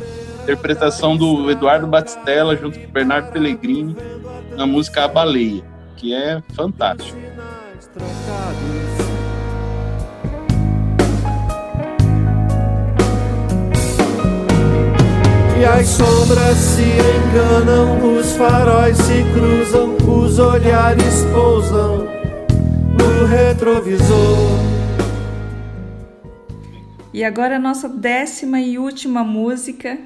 Interpretação 0.43 1.15
do 1.15 1.49
Eduardo 1.49 1.87
Batistella 1.87 2.57
junto 2.57 2.77
com 2.77 2.85
o 2.85 2.91
Bernardo 2.91 3.31
Pellegrini 3.31 3.95
na 4.57 4.67
música 4.67 5.05
A 5.05 5.07
Baleia, 5.07 5.63
que 5.95 6.13
é 6.13 6.41
fantástico. 6.53 7.17
E 15.63 15.65
as 15.65 15.87
sombras 15.87 16.57
se 16.57 16.81
enganam, 16.81 18.17
os 18.17 18.35
faróis 18.35 18.97
se 18.97 19.23
cruzam, 19.33 19.95
os 19.95 20.37
olhares 20.37 21.23
pousam 21.33 21.99
no 22.99 23.25
retrovisor. 23.25 24.59
E 27.13 27.23
agora 27.23 27.55
a 27.55 27.59
nossa 27.59 27.87
décima 27.87 28.59
e 28.59 28.77
última 28.77 29.23
música 29.23 29.99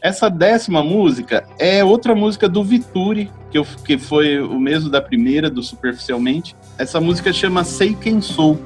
Essa 0.00 0.30
décima 0.30 0.84
música 0.84 1.48
é 1.58 1.82
outra 1.82 2.14
música 2.14 2.48
do 2.48 2.62
Vituri, 2.62 3.28
que, 3.50 3.58
eu, 3.58 3.66
que 3.84 3.98
foi 3.98 4.40
o 4.40 4.60
mesmo 4.60 4.88
da 4.88 5.02
primeira, 5.02 5.50
do 5.50 5.64
Superficialmente. 5.64 6.54
Essa 6.78 7.00
música 7.00 7.32
chama 7.32 7.64
Sei 7.64 7.92
Quem 7.92 8.20
Sou. 8.20 8.56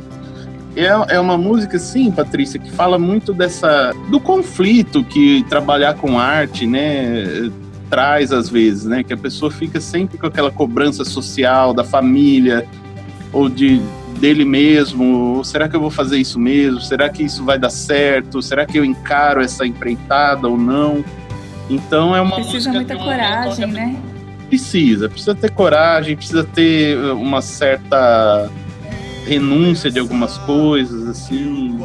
É, 0.76 1.14
é 1.16 1.20
uma 1.20 1.38
música, 1.38 1.78
sim, 1.78 2.10
Patrícia, 2.10 2.60
que 2.60 2.70
fala 2.70 2.98
muito 2.98 3.32
dessa 3.32 3.92
do 4.10 4.20
conflito 4.20 5.02
que 5.02 5.42
trabalhar 5.48 5.94
com 5.94 6.18
arte, 6.18 6.66
né, 6.66 7.50
traz 7.88 8.30
às 8.30 8.50
vezes, 8.50 8.84
né, 8.84 9.02
que 9.02 9.12
a 9.12 9.16
pessoa 9.16 9.50
fica 9.50 9.80
sempre 9.80 10.18
com 10.18 10.26
aquela 10.26 10.50
cobrança 10.50 11.02
social 11.02 11.72
da 11.72 11.82
família 11.82 12.66
ou 13.32 13.48
de 13.48 13.80
dele 14.18 14.44
mesmo, 14.44 15.42
será 15.44 15.68
que 15.68 15.76
eu 15.76 15.80
vou 15.80 15.90
fazer 15.90 16.18
isso 16.18 16.38
mesmo? 16.38 16.80
Será 16.80 17.08
que 17.08 17.22
isso 17.22 17.44
vai 17.44 17.58
dar 17.58 17.70
certo? 17.70 18.40
Será 18.40 18.64
que 18.64 18.78
eu 18.78 18.84
encaro 18.84 19.42
essa 19.42 19.66
empreitada 19.66 20.48
ou 20.48 20.56
não? 20.56 21.04
Então 21.68 22.16
é 22.16 22.20
uma 22.20 22.36
precisa 22.36 22.72
muita 22.72 22.96
coragem, 22.96 23.66
né? 23.66 23.96
Precisa, 24.48 25.08
precisa 25.08 25.34
ter 25.34 25.50
coragem, 25.50 26.16
precisa 26.16 26.44
ter 26.44 26.96
uma 27.12 27.42
certa 27.42 28.48
renúncia 29.26 29.90
de 29.90 29.98
algumas 29.98 30.38
coisas, 30.38 31.08
assim. 31.08 31.78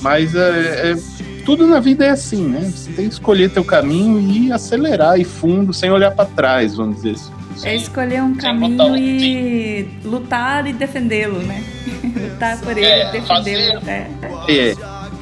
Mas 0.00 0.34
é, 0.34 0.92
é, 0.92 0.96
tudo 1.44 1.66
na 1.66 1.80
vida 1.80 2.04
é 2.04 2.10
assim, 2.10 2.46
né? 2.46 2.72
Você 2.74 2.92
tem 2.92 3.08
que 3.08 3.14
escolher 3.14 3.50
teu 3.50 3.64
caminho 3.64 4.20
e 4.20 4.52
acelerar 4.52 5.18
e 5.18 5.24
fundo, 5.24 5.72
sem 5.72 5.90
olhar 5.90 6.12
para 6.12 6.26
trás, 6.26 6.76
vamos 6.76 6.96
dizer 6.96 7.12
assim. 7.12 7.32
É 7.62 7.76
escolher 7.76 8.22
um 8.22 8.34
caminho 8.34 8.96
e 8.96 9.88
lutar 10.04 10.66
e 10.66 10.72
defendê-lo, 10.72 11.38
né? 11.40 11.62
lutar 12.30 12.58
por 12.60 12.76
ele, 12.76 12.86
é, 12.86 13.12
defendê-lo 13.12 13.78
até. 13.78 14.08
É, 14.48 14.74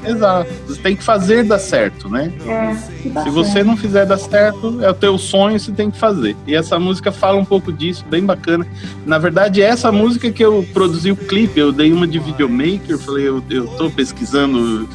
exato. 0.04 0.50
Você 0.66 0.80
tem 0.80 0.96
que 0.96 1.02
fazer 1.02 1.44
dar 1.44 1.58
certo, 1.58 2.08
né? 2.08 2.32
É, 2.46 3.22
Se 3.22 3.30
você 3.30 3.62
não 3.62 3.76
fizer 3.76 4.06
dar 4.06 4.18
certo, 4.18 4.82
é 4.82 4.90
o 4.90 4.94
teu 4.94 5.18
sonho, 5.18 5.58
você 5.58 5.72
tem 5.72 5.90
que 5.90 5.98
fazer. 5.98 6.36
E 6.46 6.54
essa 6.54 6.78
música 6.78 7.12
fala 7.12 7.38
um 7.38 7.44
pouco 7.44 7.72
disso, 7.72 8.04
bem 8.08 8.24
bacana. 8.24 8.66
Na 9.06 9.18
verdade, 9.18 9.62
é 9.62 9.66
essa 9.66 9.90
música 9.92 10.30
que 10.30 10.44
eu 10.44 10.66
produzi 10.72 11.10
o 11.10 11.16
clipe, 11.16 11.58
eu 11.58 11.72
dei 11.72 11.92
uma 11.92 12.06
de 12.06 12.18
videomaker, 12.18 12.98
falei, 12.98 13.28
eu, 13.28 13.42
eu 13.50 13.66
tô 13.76 13.90
pesquisando 13.90 14.88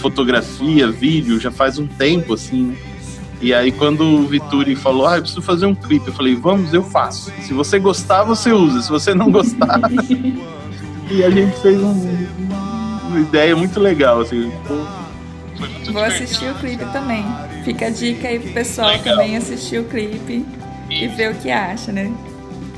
fotografia, 0.00 0.90
vídeo, 0.90 1.40
já 1.40 1.50
faz 1.50 1.78
um 1.78 1.86
tempo, 1.86 2.34
assim, 2.34 2.64
né? 2.64 2.76
E 3.40 3.52
aí, 3.52 3.70
quando 3.70 4.04
o 4.04 4.26
Vituri 4.26 4.74
falou, 4.74 5.06
ah, 5.06 5.16
eu 5.16 5.20
preciso 5.20 5.42
fazer 5.42 5.66
um 5.66 5.74
clipe, 5.74 6.08
eu 6.08 6.14
falei, 6.14 6.34
vamos, 6.34 6.72
eu 6.72 6.82
faço. 6.82 7.30
Se 7.42 7.52
você 7.52 7.78
gostar, 7.78 8.22
você 8.22 8.50
usa. 8.52 8.80
Se 8.80 8.88
você 8.88 9.12
não 9.14 9.30
gostar. 9.30 9.80
e 11.10 11.22
a 11.22 11.28
gente 11.28 11.54
fez 11.60 11.78
um, 11.82 12.26
uma 13.14 13.20
ideia 13.20 13.56
muito 13.56 13.78
legal, 13.78 14.20
assim. 14.20 14.52
Foi 14.66 15.68
muito 15.68 15.92
Vou 15.92 16.02
assistir 16.02 16.50
o 16.50 16.54
clipe 16.54 16.84
também. 16.86 17.24
Fica 17.64 17.86
a 17.86 17.90
dica 17.90 18.28
aí 18.28 18.40
pro 18.40 18.52
pessoal 18.52 18.88
legal. 18.88 19.16
também 19.16 19.36
assistir 19.36 19.78
o 19.78 19.84
clipe 19.84 20.44
Isso. 20.90 21.04
e 21.04 21.08
ver 21.08 21.32
o 21.32 21.34
que 21.36 21.50
acha, 21.50 21.92
né? 21.92 22.12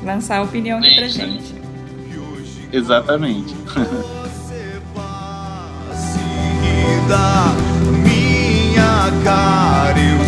Lançar 0.05 0.39
a 0.39 0.43
opinião 0.43 0.79
aqui 0.79 0.95
pra 0.95 1.09
gente. 1.09 1.55
Exatamente. 2.73 3.55
minha 8.03 9.23
cara, 9.23 9.99
eu 9.99 10.26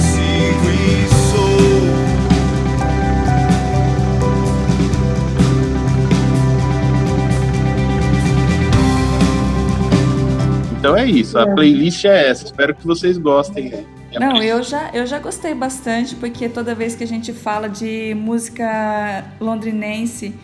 Então 10.79 10.97
é 10.97 11.05
isso, 11.05 11.37
a 11.37 11.43
é. 11.43 11.55
playlist 11.55 12.05
é 12.05 12.29
essa. 12.29 12.45
Espero 12.45 12.75
que 12.75 12.87
vocês 12.87 13.19
gostem. 13.19 13.85
Não, 14.19 14.43
eu 14.43 14.63
já, 14.63 14.91
eu 14.95 15.07
já 15.07 15.19
gostei 15.19 15.53
bastante, 15.53 16.15
porque 16.15 16.49
toda 16.49 16.75
vez 16.75 16.95
que 16.95 17.03
a 17.03 17.07
gente 17.07 17.33
fala 17.33 17.69
de 17.69 18.15
música 18.15 19.25
londrinense 19.41 20.35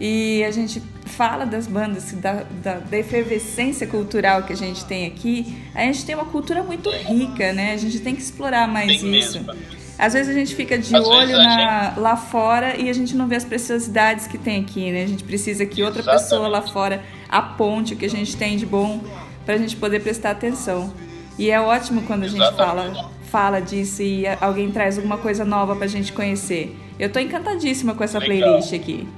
e 0.00 0.42
a 0.44 0.50
gente 0.50 0.82
fala 1.04 1.44
das 1.44 1.66
bandas, 1.66 2.10
da, 2.12 2.42
da, 2.62 2.74
da, 2.76 2.98
efervescência 2.98 3.86
cultural 3.86 4.42
que 4.44 4.52
a 4.52 4.56
gente 4.56 4.84
tem 4.86 5.06
aqui, 5.06 5.54
a 5.74 5.82
gente 5.82 6.04
tem 6.06 6.14
uma 6.14 6.24
cultura 6.24 6.62
muito 6.62 6.90
rica, 6.90 7.52
né? 7.52 7.74
A 7.74 7.76
gente 7.76 8.00
tem 8.00 8.16
que 8.16 8.22
explorar 8.22 8.66
mais 8.66 9.00
tem 9.00 9.18
isso. 9.18 9.40
Mesmo. 9.40 9.54
Às 9.98 10.14
vezes 10.14 10.34
a 10.34 10.36
gente 10.36 10.54
fica 10.56 10.78
de 10.78 10.96
Às 10.96 11.06
olho 11.06 11.36
na, 11.36 11.94
lá 11.96 12.16
fora 12.16 12.76
e 12.76 12.88
a 12.88 12.92
gente 12.92 13.14
não 13.14 13.28
vê 13.28 13.36
as 13.36 13.44
preciosidades 13.44 14.26
que 14.26 14.38
tem 14.38 14.60
aqui, 14.62 14.90
né? 14.90 15.04
A 15.04 15.06
gente 15.06 15.22
precisa 15.22 15.66
que 15.66 15.82
outra 15.82 16.00
Exatamente. 16.00 16.24
pessoa 16.24 16.48
lá 16.48 16.62
fora 16.62 17.02
aponte 17.28 17.94
o 17.94 17.96
que 17.96 18.06
a 18.06 18.10
gente 18.10 18.36
tem 18.36 18.56
de 18.56 18.66
bom 18.66 19.00
para 19.44 19.54
a 19.54 19.58
gente 19.58 19.76
poder 19.76 20.00
prestar 20.00 20.30
atenção. 20.30 20.92
E 21.38 21.50
é 21.50 21.60
ótimo 21.60 22.02
quando 22.02 22.24
a 22.24 22.28
gente 22.28 22.54
fala, 22.56 23.10
fala 23.30 23.60
disso 23.60 24.02
e 24.02 24.24
alguém 24.40 24.70
traz 24.70 24.96
alguma 24.96 25.18
coisa 25.18 25.44
nova 25.44 25.74
para 25.74 25.86
a 25.86 25.88
gente 25.88 26.12
conhecer. 26.12 26.76
Eu 26.98 27.06
estou 27.06 27.20
encantadíssima 27.20 27.94
com 27.94 28.04
essa 28.04 28.18
Legal. 28.18 28.60
playlist 28.60 28.72
aqui. 28.74 29.08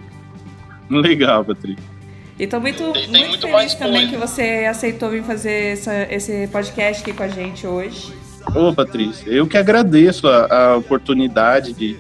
Legal, 0.89 1.45
Patrícia. 1.45 1.95
E 2.39 2.45
estou 2.45 2.61
muito, 2.61 2.79
tem, 2.79 2.93
tem 2.93 3.11
muito, 3.11 3.47
muito, 3.47 3.59
feliz 3.59 3.75
também 3.75 4.09
que 4.09 4.17
você 4.17 4.67
aceitou 4.69 5.11
vir 5.11 5.23
fazer 5.23 5.73
essa, 5.73 6.13
esse 6.13 6.49
podcast 6.49 7.03
aqui 7.03 7.13
com 7.13 7.23
a 7.23 7.29
gente 7.29 7.67
hoje. 7.67 8.13
Ô, 8.55 8.73
Patrícia, 8.73 9.31
eu 9.31 9.47
que 9.47 9.57
agradeço 9.57 10.27
a, 10.29 10.73
a 10.73 10.77
oportunidade 10.77 11.73
de 11.73 11.97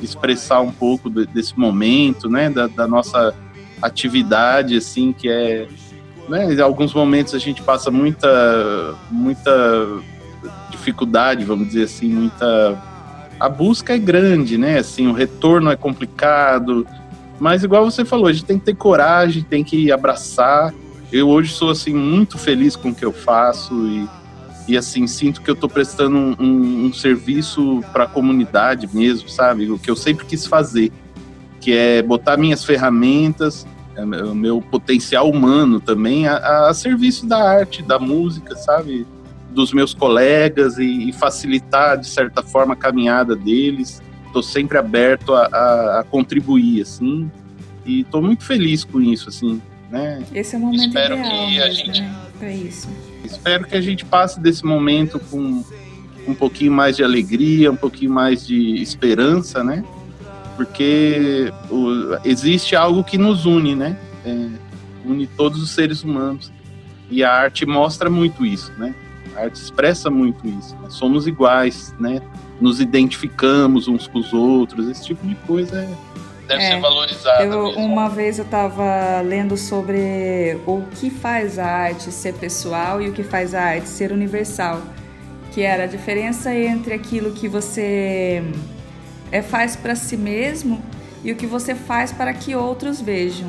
expressar 0.00 0.60
um 0.60 0.72
pouco 0.72 1.10
desse 1.10 1.58
momento, 1.58 2.28
né, 2.28 2.48
da, 2.48 2.66
da 2.66 2.86
nossa 2.86 3.34
atividade, 3.80 4.76
assim, 4.76 5.12
que 5.12 5.28
é 5.28 5.66
né, 6.28 6.52
em 6.52 6.60
alguns 6.60 6.94
momentos 6.94 7.34
a 7.34 7.38
gente 7.38 7.62
passa 7.62 7.90
muita, 7.90 8.94
muita 9.10 10.02
dificuldade, 10.70 11.44
vamos 11.44 11.68
dizer 11.68 11.84
assim, 11.84 12.08
muita. 12.08 12.82
A 13.38 13.48
busca 13.48 13.94
é 13.94 13.98
grande, 13.98 14.56
né? 14.56 14.78
Assim, 14.78 15.08
o 15.08 15.12
retorno 15.12 15.70
é 15.70 15.76
complicado, 15.76 16.86
mas 17.40 17.64
igual 17.64 17.84
você 17.84 18.04
falou, 18.04 18.26
a 18.26 18.32
gente 18.32 18.44
tem 18.44 18.58
que 18.58 18.66
ter 18.66 18.76
coragem, 18.76 19.42
tem 19.42 19.64
que 19.64 19.90
abraçar. 19.90 20.72
Eu 21.10 21.28
hoje 21.28 21.52
sou 21.52 21.70
assim 21.70 21.92
muito 21.92 22.38
feliz 22.38 22.76
com 22.76 22.90
o 22.90 22.94
que 22.94 23.04
eu 23.04 23.12
faço 23.12 23.74
e, 23.88 24.08
e 24.68 24.76
assim 24.76 25.06
sinto 25.06 25.42
que 25.42 25.50
eu 25.50 25.54
estou 25.54 25.68
prestando 25.68 26.16
um, 26.16 26.36
um, 26.38 26.86
um 26.86 26.92
serviço 26.92 27.82
para 27.92 28.04
a 28.04 28.06
comunidade 28.06 28.88
mesmo, 28.92 29.28
sabe? 29.28 29.70
O 29.70 29.78
que 29.78 29.90
eu 29.90 29.96
sempre 29.96 30.24
quis 30.24 30.46
fazer, 30.46 30.92
que 31.60 31.76
é 31.76 32.00
botar 32.00 32.36
minhas 32.36 32.64
ferramentas 32.64 33.66
o 33.98 34.34
meu 34.34 34.60
potencial 34.60 35.30
humano 35.30 35.80
também 35.80 36.26
a, 36.26 36.68
a, 36.68 36.74
serviço 36.74 37.26
da 37.26 37.38
arte, 37.38 37.82
da 37.82 37.98
música, 37.98 38.56
sabe? 38.56 39.06
Dos 39.50 39.72
meus 39.72 39.92
colegas 39.92 40.78
e, 40.78 41.08
e 41.08 41.12
facilitar, 41.12 41.98
de 41.98 42.06
certa 42.06 42.42
forma, 42.42 42.74
a 42.74 42.76
caminhada 42.76 43.36
deles. 43.36 44.02
Estou 44.26 44.42
sempre 44.42 44.78
aberto 44.78 45.34
a, 45.34 45.46
a, 45.46 46.00
a, 46.00 46.04
contribuir, 46.04 46.80
assim, 46.80 47.30
e 47.84 48.00
estou 48.00 48.22
muito 48.22 48.44
feliz 48.44 48.82
com 48.82 49.00
isso, 49.00 49.28
assim, 49.28 49.60
né? 49.90 50.22
Esse 50.34 50.54
é 50.54 50.58
o 50.58 50.62
momento 50.62 50.86
Espero 50.86 51.14
ideal 51.14 51.48
que 51.48 51.60
a 51.60 51.70
gente... 51.70 52.00
né? 52.00 52.22
para 52.38 52.50
isso. 52.50 52.88
Espero 53.24 53.64
que 53.66 53.76
a 53.76 53.80
gente 53.80 54.04
passe 54.04 54.40
desse 54.40 54.64
momento 54.64 55.20
com 55.30 55.62
um 56.26 56.34
pouquinho 56.34 56.72
mais 56.72 56.96
de 56.96 57.04
alegria, 57.04 57.70
um 57.70 57.76
pouquinho 57.76 58.10
mais 58.10 58.44
de 58.44 58.82
esperança, 58.82 59.62
né? 59.62 59.84
Porque 60.56 61.52
o, 61.70 62.18
existe 62.24 62.76
algo 62.76 63.02
que 63.02 63.18
nos 63.18 63.46
une, 63.46 63.74
né? 63.74 63.96
É, 64.24 64.48
une 65.04 65.26
todos 65.26 65.62
os 65.62 65.70
seres 65.70 66.02
humanos. 66.02 66.52
E 67.10 67.22
a 67.22 67.32
arte 67.32 67.66
mostra 67.66 68.08
muito 68.08 68.44
isso, 68.46 68.72
né? 68.78 68.94
A 69.36 69.42
arte 69.42 69.56
expressa 69.56 70.10
muito 70.10 70.46
isso. 70.46 70.74
Né? 70.76 70.90
Somos 70.90 71.26
iguais, 71.26 71.94
né? 71.98 72.20
Nos 72.60 72.80
identificamos 72.80 73.88
uns 73.88 74.06
com 74.06 74.18
os 74.18 74.32
outros, 74.32 74.88
esse 74.88 75.06
tipo 75.06 75.26
de 75.26 75.34
coisa 75.34 75.78
é, 75.78 75.88
deve 76.46 76.62
é, 76.62 76.68
ser 76.70 76.80
valorizado. 76.80 77.42
Eu, 77.42 77.68
uma 77.70 78.08
vez 78.08 78.38
eu 78.38 78.44
estava 78.44 79.20
lendo 79.20 79.56
sobre 79.56 80.58
o 80.66 80.82
que 80.94 81.10
faz 81.10 81.58
a 81.58 81.66
arte 81.66 82.10
ser 82.12 82.34
pessoal 82.34 83.00
e 83.00 83.08
o 83.08 83.12
que 83.12 83.22
faz 83.22 83.54
a 83.54 83.62
arte 83.62 83.88
ser 83.88 84.12
universal, 84.12 84.80
que 85.52 85.62
era 85.62 85.84
a 85.84 85.86
diferença 85.86 86.54
entre 86.54 86.94
aquilo 86.94 87.32
que 87.32 87.48
você 87.48 88.42
é, 89.32 89.42
faz 89.42 89.74
para 89.74 89.96
si 89.96 90.16
mesmo 90.16 90.80
e 91.24 91.32
o 91.32 91.36
que 91.36 91.46
você 91.46 91.74
faz 91.74 92.12
para 92.12 92.32
que 92.32 92.54
outros 92.54 93.00
vejam. 93.00 93.48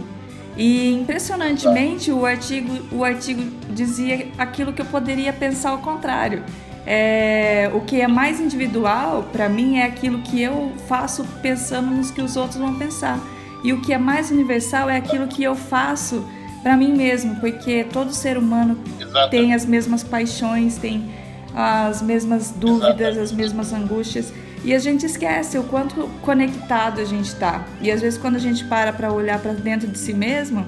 E 0.56 0.94
impressionantemente 0.94 2.12
o 2.12 2.26
artigo, 2.26 2.96
o 2.96 3.04
artigo 3.04 3.44
dizia 3.72 4.28
aquilo 4.38 4.72
que 4.72 4.82
eu 4.82 4.86
poderia 4.86 5.34
pensar 5.34 5.72
ao 5.72 5.80
contrário. 5.80 6.44
É, 6.86 7.72
o 7.74 7.82
que 7.82 8.02
é 8.02 8.08
mais 8.08 8.40
individual 8.40 9.26
para 9.32 9.48
mim 9.50 9.78
é 9.78 9.86
aquilo 9.86 10.20
que 10.20 10.42
eu 10.42 10.74
faço 10.88 11.26
pensando 11.42 11.90
nos 11.90 12.12
que 12.12 12.22
os 12.22 12.36
outros 12.36 12.60
vão 12.60 12.76
pensar. 12.76 13.20
E 13.64 13.74
o 13.74 13.82
que 13.82 13.94
é 13.94 13.98
mais 13.98 14.30
universal 14.30 14.90
é 14.90 14.98
aquilo 14.98 15.28
que 15.28 15.44
eu 15.44 15.56
faço 15.56 16.24
para 16.62 16.78
mim 16.78 16.94
mesmo, 16.94 17.38
porque 17.38 17.86
todo 17.86 18.14
ser 18.14 18.38
humano 18.38 18.78
Exato. 19.00 19.30
tem 19.30 19.54
as 19.54 19.66
mesmas 19.66 20.04
paixões, 20.04 20.78
tem 20.78 21.10
as 21.56 22.02
mesmas 22.02 22.52
dúvidas, 22.52 23.00
Exato. 23.00 23.20
as 23.22 23.32
mesmas 23.32 23.74
angústias. 23.74 24.34
E 24.64 24.74
a 24.74 24.80
gente 24.80 25.06
esquece 25.06 25.58
o 25.58 25.64
quanto 25.64 26.08
conectado 26.22 27.02
a 27.02 27.06
gente 27.06 27.26
está. 27.26 27.66
E 27.82 27.92
às 27.92 28.02
vezes 28.02 28.18
quando 28.18 28.38
a 28.38 28.40
gente 28.40 28.64
para 28.66 28.94
para 28.94 29.12
olhar 29.12 29.40
para 29.40 29.54
dentro 29.54 29.88
de 29.88 29.98
si 29.98 30.14
mesmo, 30.14 30.66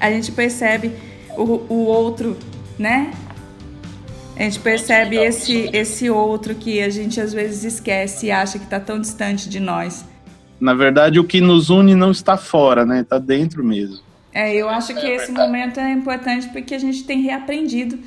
a 0.00 0.10
gente 0.10 0.30
percebe 0.30 0.92
o, 1.36 1.42
o 1.68 1.84
outro, 1.84 2.36
né? 2.78 3.12
A 4.36 4.42
gente 4.44 4.60
percebe 4.60 5.16
esse, 5.16 5.68
esse 5.72 6.08
outro 6.08 6.54
que 6.54 6.80
a 6.80 6.88
gente 6.88 7.20
às 7.20 7.32
vezes 7.32 7.64
esquece 7.64 8.26
e 8.26 8.30
acha 8.30 8.56
que 8.56 8.64
está 8.64 8.78
tão 8.78 9.00
distante 9.00 9.48
de 9.48 9.58
nós. 9.58 10.04
Na 10.60 10.74
verdade, 10.74 11.18
o 11.18 11.24
que 11.24 11.40
nos 11.40 11.70
une 11.70 11.96
não 11.96 12.12
está 12.12 12.36
fora, 12.36 12.86
né? 12.86 13.00
Está 13.00 13.18
dentro 13.18 13.64
mesmo. 13.64 13.98
É, 14.32 14.54
eu 14.54 14.68
acho 14.68 14.94
que 14.94 15.06
esse 15.06 15.32
momento 15.32 15.80
é 15.80 15.90
importante 15.90 16.48
porque 16.50 16.74
a 16.74 16.78
gente 16.78 17.02
tem 17.02 17.20
reaprendido 17.20 17.98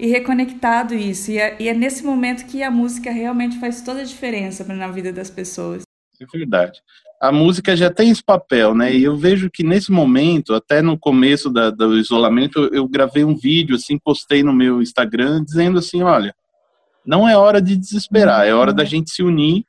e 0.00 0.06
reconectado 0.06 0.94
isso. 0.94 1.30
E 1.30 1.38
é, 1.38 1.56
e 1.60 1.68
é 1.68 1.74
nesse 1.74 2.02
momento 2.02 2.46
que 2.46 2.62
a 2.62 2.70
música 2.70 3.10
realmente 3.10 3.58
faz 3.58 3.82
toda 3.82 4.00
a 4.00 4.04
diferença 4.04 4.64
na 4.64 4.88
vida 4.88 5.12
das 5.12 5.30
pessoas. 5.30 5.82
É 6.18 6.24
verdade. 6.26 6.80
A 7.20 7.30
música 7.30 7.76
já 7.76 7.90
tem 7.90 8.08
esse 8.08 8.24
papel, 8.24 8.74
né? 8.74 8.94
E 8.94 9.04
eu 9.04 9.14
vejo 9.14 9.50
que 9.50 9.62
nesse 9.62 9.92
momento, 9.92 10.54
até 10.54 10.80
no 10.80 10.98
começo 10.98 11.50
da, 11.50 11.68
do 11.68 11.98
isolamento, 11.98 12.70
eu, 12.72 12.88
gravei 12.88 13.24
um 13.24 13.36
vídeo, 13.36 13.76
assim, 13.76 13.98
postei 13.98 14.42
no 14.42 14.54
meu 14.54 14.80
Instagram, 14.80 15.44
dizendo 15.44 15.78
assim: 15.78 16.02
olha, 16.02 16.34
não 17.04 17.28
é 17.28 17.36
hora 17.36 17.60
de 17.60 17.76
desesperar, 17.76 18.46
é 18.46 18.54
hora 18.54 18.72
da 18.72 18.84
gente 18.84 19.10
se 19.10 19.22
unir 19.22 19.66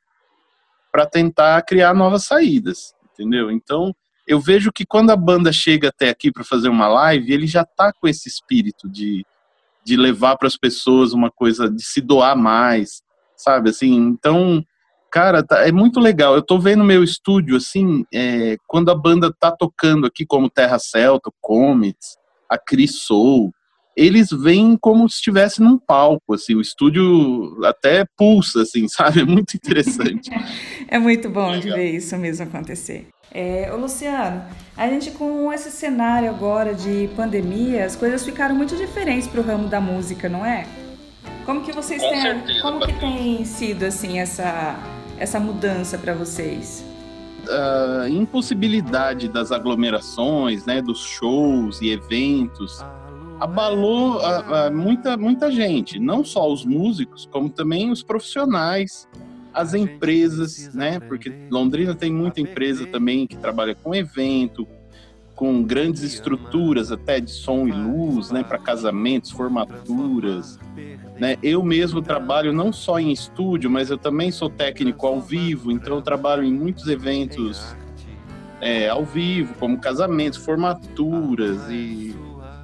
para 0.90 1.04
tentar 1.04 1.60
criar 1.62 1.92
novas 1.92 2.24
saídas, 2.24 2.94
entendeu? 3.12 3.50
Então, 3.50 3.94
eu 4.26 4.40
vejo 4.40 4.72
que 4.72 4.86
quando 4.86 5.10
a 5.10 5.16
banda 5.16 5.52
chega 5.52 5.88
até 5.88 6.08
aqui 6.08 6.32
para 6.32 6.44
fazer 6.44 6.70
uma 6.70 6.88
live, 6.88 7.32
ele 7.32 7.46
já 7.46 7.64
tá 7.64 7.92
com 7.92 8.08
esse 8.08 8.28
espírito 8.28 8.88
de, 8.88 9.26
de 9.84 9.96
levar 9.96 10.36
para 10.36 10.48
as 10.48 10.56
pessoas 10.56 11.12
uma 11.12 11.30
coisa, 11.30 11.70
de 11.70 11.82
se 11.82 12.00
doar 12.00 12.36
mais, 12.36 13.02
sabe? 13.36 13.70
Assim, 13.70 13.94
então, 13.94 14.64
cara, 15.10 15.42
tá, 15.42 15.66
é 15.66 15.72
muito 15.72 15.98
legal. 16.00 16.34
Eu 16.34 16.42
tô 16.42 16.58
vendo 16.58 16.84
meu 16.84 17.02
estúdio, 17.02 17.56
assim, 17.56 18.04
é, 18.12 18.56
quando 18.66 18.90
a 18.90 18.94
banda 18.94 19.32
tá 19.38 19.50
tocando 19.50 20.06
aqui, 20.06 20.24
como 20.24 20.50
Terra 20.50 20.78
Celta, 20.78 21.30
Comets, 21.40 22.16
a 22.48 22.58
Chris 22.58 23.00
Soul, 23.02 23.52
eles 23.96 24.30
vêm 24.30 24.76
como 24.80 25.08
se 25.08 25.16
estivesse 25.16 25.62
num 25.62 25.78
palco, 25.78 26.34
assim, 26.34 26.54
o 26.54 26.60
estúdio 26.60 27.58
até 27.64 28.04
pulsa, 28.16 28.62
assim, 28.62 28.88
sabe? 28.88 29.20
É 29.20 29.24
muito 29.24 29.54
interessante. 29.54 30.30
é 30.88 30.98
muito 30.98 31.28
bom 31.28 31.50
legal. 31.50 31.60
de 31.60 31.70
ver 31.70 31.90
isso 31.90 32.16
mesmo 32.16 32.44
acontecer. 32.44 33.08
É, 33.34 33.70
ô 33.72 33.76
Luciano, 33.76 34.42
a 34.76 34.86
gente 34.88 35.10
com 35.12 35.50
esse 35.52 35.70
cenário 35.70 36.28
agora 36.28 36.74
de 36.74 37.08
pandemia, 37.16 37.84
as 37.86 37.96
coisas 37.96 38.22
ficaram 38.24 38.54
muito 38.54 38.76
diferentes 38.76 39.26
para 39.26 39.40
o 39.40 39.44
ramo 39.44 39.68
da 39.68 39.80
música, 39.80 40.28
não 40.28 40.44
é? 40.44 40.66
Como 41.46 41.62
que 41.62 41.72
vocês 41.72 42.00
com 42.00 42.08
têm, 42.10 42.20
certeza, 42.20 42.62
como 42.62 42.86
que 42.86 42.92
tem 42.92 43.44
sido 43.44 43.84
assim 43.84 44.18
essa 44.18 44.78
essa 45.18 45.40
mudança 45.40 45.96
para 45.96 46.14
vocês? 46.14 46.84
A 47.48 48.08
impossibilidade 48.08 49.28
das 49.28 49.50
aglomerações, 49.50 50.64
né, 50.64 50.80
dos 50.80 51.00
shows 51.00 51.80
e 51.80 51.90
eventos, 51.90 52.84
abalou 53.40 54.20
a, 54.20 54.66
a 54.66 54.70
muita 54.70 55.16
muita 55.16 55.50
gente, 55.50 55.98
não 55.98 56.24
só 56.24 56.50
os 56.50 56.64
músicos, 56.64 57.28
como 57.30 57.50
também 57.50 57.90
os 57.90 58.02
profissionais 58.02 59.08
as 59.52 59.74
empresas, 59.74 60.72
né? 60.74 60.98
Porque 61.00 61.32
Londrina 61.50 61.94
tem 61.94 62.12
muita 62.12 62.40
empresa 62.40 62.86
também 62.86 63.26
que 63.26 63.36
trabalha 63.36 63.74
com 63.74 63.94
evento, 63.94 64.66
com 65.34 65.62
grandes 65.62 66.02
estruturas 66.02 66.92
até 66.92 67.20
de 67.20 67.30
som 67.30 67.66
e 67.66 67.72
luz, 67.72 68.30
né, 68.30 68.42
para 68.42 68.58
casamentos, 68.58 69.30
formaturas, 69.30 70.58
né? 71.18 71.36
Eu 71.42 71.62
mesmo 71.62 72.00
trabalho 72.00 72.52
não 72.52 72.72
só 72.72 72.98
em 72.98 73.10
estúdio, 73.10 73.70
mas 73.70 73.90
eu 73.90 73.98
também 73.98 74.30
sou 74.30 74.48
técnico 74.48 75.06
ao 75.06 75.20
vivo, 75.20 75.70
então 75.70 75.96
eu 75.96 76.02
trabalho 76.02 76.44
em 76.44 76.52
muitos 76.52 76.86
eventos 76.86 77.76
é, 78.60 78.88
ao 78.88 79.04
vivo, 79.04 79.54
como 79.58 79.78
casamentos, 79.78 80.38
formaturas 80.38 81.58
e 81.70 82.14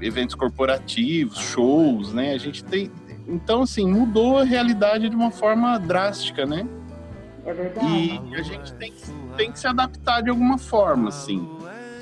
eventos 0.01 0.35
corporativos, 0.35 1.39
shows, 1.39 2.13
né? 2.13 2.33
A 2.33 2.39
gente 2.39 2.65
tem 2.65 2.91
então 3.27 3.63
assim 3.63 3.87
mudou 3.87 4.39
a 4.39 4.45
realidade 4.45 5.09
de 5.09 5.17
uma 5.17 5.31
forma 5.31 5.79
drástica, 5.79 6.47
né? 6.47 6.67
É 7.45 7.53
verdade. 7.53 7.87
E 7.87 8.35
a 8.35 8.43
gente 8.43 8.73
tem, 8.75 8.93
tem 9.37 9.53
que 9.53 9.59
se 9.59 9.67
adaptar 9.67 10.23
de 10.23 10.31
alguma 10.31 10.59
forma, 10.59 11.09
assim. 11.09 11.49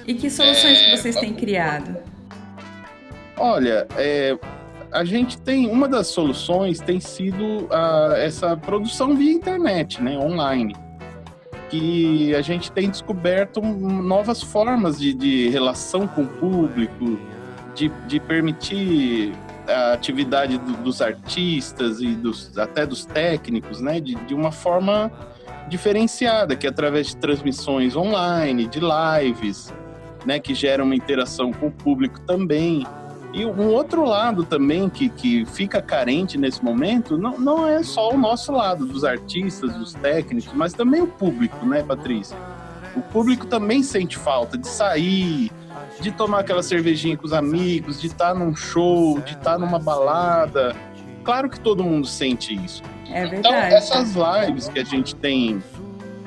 E 0.07 0.15
que 0.15 0.31
soluções 0.31 0.79
é, 0.79 0.85
que 0.85 0.97
vocês 0.97 1.17
têm 1.17 1.35
criado? 1.35 1.97
Olha, 3.37 3.87
é, 3.97 4.39
a 4.93 5.05
gente 5.05 5.39
tem 5.39 5.69
uma 5.69 5.89
das 5.89 6.09
soluções 6.09 6.81
tem 6.81 7.01
sido 7.01 7.69
essa 8.17 8.57
produção 8.57 9.15
via 9.15 9.33
internet, 9.33 10.03
né, 10.03 10.17
online, 10.17 10.75
que 11.69 12.35
a 12.35 12.41
gente 12.41 12.71
tem 12.71 12.89
descoberto 12.89 13.61
novas 13.61 14.43
formas 14.43 14.99
de, 14.99 15.13
de 15.13 15.49
relação 15.49 16.07
com 16.07 16.23
o 16.23 16.27
público, 16.27 17.19
de, 17.77 17.93
de 18.09 18.19
permitir 18.19 19.33
a 19.69 19.93
atividade 19.93 20.59
do, 20.59 20.73
dos 20.79 21.03
artistas 21.03 22.01
e 22.01 22.15
dos, 22.15 22.57
até 22.59 22.87
dos 22.87 23.05
técnicos, 23.05 23.81
né, 23.81 24.01
de, 24.01 24.15
de 24.15 24.35
uma 24.35 24.51
forma 24.51 25.13
diferenciada, 25.69 26.57
que 26.57 26.67
é 26.67 26.71
através 26.71 27.09
de 27.09 27.17
transmissões 27.17 27.95
online, 27.95 28.67
de 28.67 28.81
lives, 28.81 29.73
né, 30.25 30.39
que 30.39 30.55
geram 30.55 30.85
uma 30.85 30.95
interação 30.95 31.53
com 31.53 31.67
o 31.67 31.73
público 31.73 32.21
também. 32.21 32.87
E 33.35 33.45
um 33.45 33.69
outro 33.69 34.05
lado 34.05 34.45
também 34.45 34.89
que, 34.89 35.11
que 35.11 35.45
fica 35.45 35.83
carente 35.83 36.39
nesse 36.39 36.65
momento 36.65 37.19
não, 37.19 37.39
não 37.39 37.69
é 37.69 37.83
só 37.83 38.11
o 38.11 38.17
nosso 38.17 38.53
lado, 38.53 38.87
dos 38.87 39.05
artistas, 39.05 39.75
dos 39.75 39.93
técnicos, 39.93 40.53
mas 40.55 40.73
também 40.73 41.03
o 41.03 41.07
público, 41.07 41.67
né, 41.67 41.83
Patrícia? 41.83 42.37
O 42.95 43.03
público 43.03 43.47
também 43.47 43.83
sente 43.83 44.17
falta 44.17 44.57
de 44.57 44.67
sair, 44.67 45.51
de 46.01 46.11
tomar 46.13 46.41
aquela 46.41 46.63
cervejinha 46.63 47.17
com 47.17 47.25
os 47.25 47.33
amigos, 47.33 48.01
de 48.01 48.07
estar 48.07 48.35
num 48.35 48.55
show, 48.55 49.21
de 49.21 49.33
estar 49.33 49.59
numa 49.59 49.79
balada. 49.79 50.75
Claro 51.25 51.49
que 51.49 51.59
todo 51.59 51.83
mundo 51.83 52.07
sente 52.07 52.55
isso. 52.55 52.83
É 53.09 53.25
então, 53.25 53.31
verdade. 53.31 53.39
Então, 53.39 53.55
essas 53.55 54.15
lives 54.15 54.69
que 54.69 54.79
a 54.79 54.85
gente 54.85 55.15
tem 55.15 55.63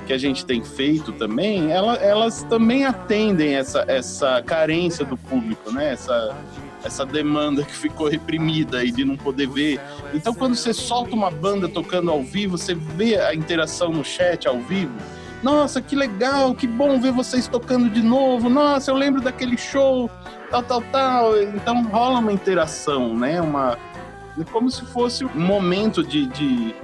que 0.06 0.14
a 0.14 0.18
gente 0.18 0.44
tem 0.44 0.64
feito 0.64 1.12
também, 1.12 1.72
ela, 1.72 1.94
elas 1.98 2.42
também 2.42 2.84
atendem 2.84 3.54
essa, 3.54 3.86
essa 3.88 4.42
carência 4.42 5.06
do 5.06 5.16
público, 5.16 5.72
né? 5.72 5.94
Essa, 5.94 6.36
essa 6.84 7.06
demanda 7.06 7.64
que 7.64 7.76
ficou 7.76 8.08
reprimida 8.08 8.80
aí 8.80 8.92
de 8.92 9.06
não 9.06 9.16
poder 9.16 9.48
ver. 9.48 9.80
Então, 10.12 10.34
quando 10.34 10.56
você 10.56 10.74
solta 10.74 11.14
uma 11.14 11.30
banda 11.30 11.70
tocando 11.70 12.10
ao 12.10 12.24
vivo, 12.24 12.58
você 12.58 12.74
vê 12.74 13.18
a 13.20 13.36
interação 13.36 13.92
no 13.92 14.04
chat 14.04 14.48
ao 14.48 14.60
vivo. 14.60 14.96
Nossa, 15.42 15.82
que 15.82 15.96
legal, 15.96 16.54
que 16.54 16.68
bom 16.68 17.00
ver 17.00 17.12
vocês 17.12 17.48
tocando 17.48 17.90
de 17.90 18.02
novo. 18.02 18.50
Nossa, 18.50 18.92
eu 18.92 18.96
lembro 18.96 19.22
daquele 19.22 19.58
show, 19.58 20.10
tal, 20.50 20.64
tal, 20.64 20.82
tal. 20.92 21.42
Então 21.42 21.84
rola 21.84 22.20
uma 22.20 22.32
interação, 22.32 23.16
né? 23.16 23.42
Uma, 23.42 23.78
como 24.52 24.70
se 24.70 24.86
fosse 24.86 25.24
um 25.24 25.40
momento 25.40 26.04
de, 26.04 26.28
de, 26.28 26.76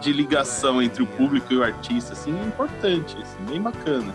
de 0.00 0.12
ligação 0.12 0.80
entre 0.80 1.02
o 1.02 1.06
público 1.06 1.52
e 1.52 1.56
o 1.58 1.62
artista, 1.62 2.14
assim, 2.14 2.30
importante, 2.46 3.16
assim, 3.20 3.44
bem 3.50 3.60
bacana. 3.60 4.12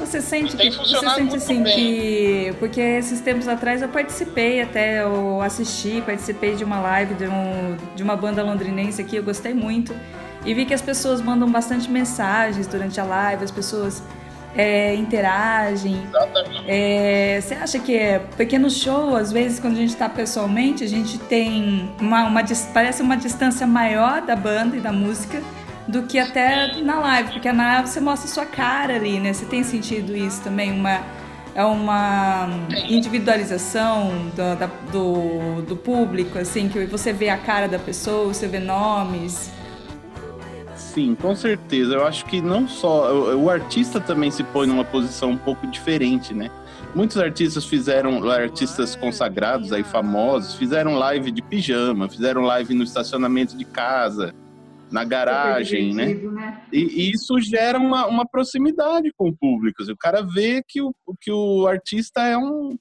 Você 0.00 0.20
sente 0.20 0.56
que 0.56 0.70
você 0.70 0.98
sente 1.08 1.36
assim 1.36 1.62
bem. 1.62 1.76
que 1.76 2.54
porque 2.58 2.80
esses 2.80 3.20
tempos 3.20 3.46
atrás 3.46 3.80
eu 3.80 3.88
participei 3.88 4.60
até 4.60 5.02
eu 5.02 5.40
assisti, 5.40 6.02
participei 6.04 6.56
de 6.56 6.64
uma 6.64 6.80
live 6.80 7.14
de, 7.14 7.28
um, 7.28 7.76
de 7.94 8.02
uma 8.02 8.16
banda 8.16 8.42
londrinense 8.42 9.00
aqui, 9.00 9.14
eu 9.14 9.22
gostei 9.22 9.54
muito 9.54 9.94
e 10.44 10.54
vi 10.54 10.64
que 10.66 10.74
as 10.74 10.82
pessoas 10.82 11.20
mandam 11.20 11.50
bastante 11.50 11.90
mensagens 11.90 12.66
durante 12.66 13.00
a 13.00 13.04
live, 13.04 13.44
as 13.44 13.50
pessoas 13.50 14.02
é, 14.56 14.94
interagem. 14.94 16.02
Exatamente. 16.08 16.64
É, 16.68 17.40
você 17.40 17.54
acha 17.54 17.78
que 17.78 17.96
é 17.96 18.18
pequeno 18.36 18.70
show, 18.70 19.16
às 19.16 19.32
vezes, 19.32 19.58
quando 19.58 19.74
a 19.74 19.80
gente 19.80 19.90
está 19.90 20.08
pessoalmente, 20.08 20.84
a 20.84 20.88
gente 20.88 21.18
tem 21.18 21.90
uma, 22.00 22.24
uma, 22.24 22.42
parece 22.72 23.02
uma 23.02 23.16
distância 23.16 23.66
maior 23.66 24.22
da 24.22 24.36
banda 24.36 24.76
e 24.76 24.80
da 24.80 24.92
música 24.92 25.42
do 25.86 26.04
que 26.04 26.18
até 26.18 26.80
na 26.80 26.98
live, 26.98 27.32
porque 27.32 27.52
na 27.52 27.74
live 27.74 27.88
você 27.88 28.00
mostra 28.00 28.28
sua 28.28 28.46
cara 28.46 28.94
ali, 28.94 29.20
né? 29.20 29.32
Você 29.32 29.44
tem 29.44 29.62
sentido 29.62 30.16
isso 30.16 30.40
também? 30.42 30.72
Uma, 30.72 31.02
é 31.54 31.64
uma 31.64 32.48
individualização 32.88 34.30
do, 34.34 34.56
da, 34.56 34.66
do, 34.90 35.62
do 35.62 35.76
público, 35.76 36.38
assim, 36.38 36.68
que 36.68 36.86
você 36.86 37.12
vê 37.12 37.28
a 37.28 37.36
cara 37.36 37.68
da 37.68 37.78
pessoa, 37.78 38.32
você 38.32 38.46
vê 38.46 38.58
nomes. 38.58 39.50
Sim, 40.94 41.16
com 41.16 41.34
certeza. 41.34 41.94
Eu 41.94 42.06
acho 42.06 42.24
que 42.24 42.40
não 42.40 42.68
só. 42.68 43.12
O, 43.12 43.42
o, 43.42 43.50
artista 43.50 44.00
também 44.00 44.30
se 44.30 44.44
põe 44.44 44.64
numa 44.64 44.84
posição 44.84 45.30
um 45.30 45.36
pouco 45.36 45.66
diferente, 45.66 46.32
né? 46.32 46.48
Muitos 46.94 47.18
artistas 47.18 47.64
fizeram, 47.64 48.30
artistas 48.30 48.94
consagrados 48.94 49.72
aí, 49.72 49.82
famosos, 49.82 50.54
fizeram 50.54 50.94
live 50.94 51.32
de 51.32 51.42
pijama, 51.42 52.08
fizeram 52.08 52.42
live 52.42 52.74
no 52.74 52.84
estacionamento 52.84 53.56
de 53.56 53.64
casa, 53.64 54.32
na 54.88 55.02
garagem, 55.02 55.92
né? 55.92 56.14
né? 56.14 56.62
E, 56.72 56.78
e, 56.78 57.10
isso 57.10 57.40
gera 57.40 57.76
uma, 57.76 58.06
uma 58.06 58.24
proximidade 58.24 59.12
com 59.16 59.30
o 59.30 59.36
público. 59.36 59.82
O 59.82 59.96
cara 59.96 60.22
vê 60.22 60.62
que 60.62 60.80
o, 60.80 60.94
que 61.20 61.32
o 61.32 61.66
artista 61.66 62.20
é 62.22 62.38
um. 62.38 62.78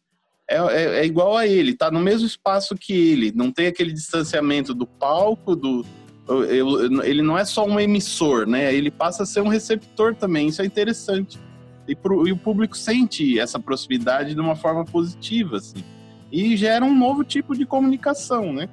É, 0.47 0.57
é, 0.57 0.99
é 0.99 1.05
igual 1.05 1.35
a 1.35 1.47
ele, 1.47 1.73
tá 1.75 1.89
no 1.89 1.99
mesmo 1.99 2.27
espaço 2.27 2.75
que 2.75 2.93
ele, 2.93 3.31
não 3.33 3.51
tem 3.51 3.65
aquele 3.65 3.91
distanciamento 3.91 4.73
do 4.75 4.85
palco, 4.85 5.55
do, 5.55 5.83
eu, 6.27 7.03
ele 7.03 7.21
não 7.21 7.37
é 7.37 7.43
só 7.43 7.65
um 7.65 7.79
emissor, 7.79 8.47
né? 8.47 8.73
Ele 8.73 8.89
passa 8.89 9.23
a 9.23 9.25
ser 9.25 9.41
um 9.41 9.47
receptor 9.47 10.15
também. 10.15 10.47
Isso 10.47 10.61
é 10.61 10.65
interessante. 10.65 11.39
E, 11.87 11.95
pro, 11.95 12.27
e, 12.27 12.31
o 12.31 12.37
público 12.37 12.77
sente 12.77 13.37
essa 13.37 13.59
proximidade 13.59 14.33
de 14.33 14.39
uma 14.39 14.55
forma 14.55 14.85
positiva, 14.85 15.57
assim. 15.57 15.83
E 16.31 16.55
gera 16.55 16.83
um 16.85 16.97
novo 16.97 17.23
tipo 17.23 17.55
de 17.55 17.65
comunicação, 17.65 18.53
né? 18.53 18.69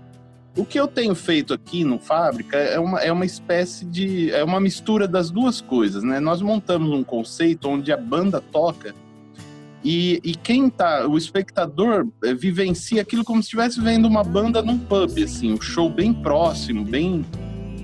O 0.56 0.64
que 0.64 0.78
eu 0.78 0.86
tenho 0.86 1.14
feito 1.14 1.52
aqui 1.52 1.84
no 1.84 1.98
Fábrica 1.98 2.56
é 2.56 2.78
uma, 2.78 3.00
é 3.00 3.12
uma 3.12 3.24
espécie 3.24 3.84
de. 3.84 4.32
é 4.32 4.42
uma 4.44 4.60
mistura 4.60 5.06
das 5.06 5.30
duas 5.30 5.60
coisas, 5.60 6.02
né? 6.02 6.20
Nós 6.20 6.40
montamos 6.40 6.90
um 6.90 7.02
conceito 7.02 7.68
onde 7.68 7.92
a 7.92 7.96
banda 7.96 8.40
toca 8.40 8.94
e, 9.82 10.20
e 10.22 10.34
quem 10.34 10.68
tá, 10.68 11.06
o 11.06 11.16
espectador 11.16 12.06
é, 12.22 12.34
vivencia 12.34 13.00
aquilo 13.00 13.24
como 13.24 13.42
se 13.42 13.46
estivesse 13.46 13.80
vendo 13.80 14.06
uma 14.06 14.22
banda 14.22 14.60
num 14.60 14.78
pub, 14.78 15.10
assim, 15.22 15.54
um 15.54 15.60
show 15.60 15.88
bem 15.88 16.12
próximo, 16.12 16.84
bem 16.84 17.24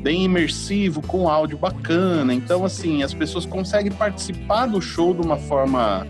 bem 0.02 0.22
imersivo, 0.22 1.02
com 1.02 1.28
áudio 1.28 1.58
bacana. 1.58 2.32
Então, 2.32 2.64
assim, 2.64 3.02
as 3.02 3.12
pessoas 3.12 3.44
conseguem 3.44 3.90
participar 3.90 4.66
do 4.66 4.80
show 4.80 5.12
de 5.12 5.20
uma 5.20 5.36
forma 5.36 6.06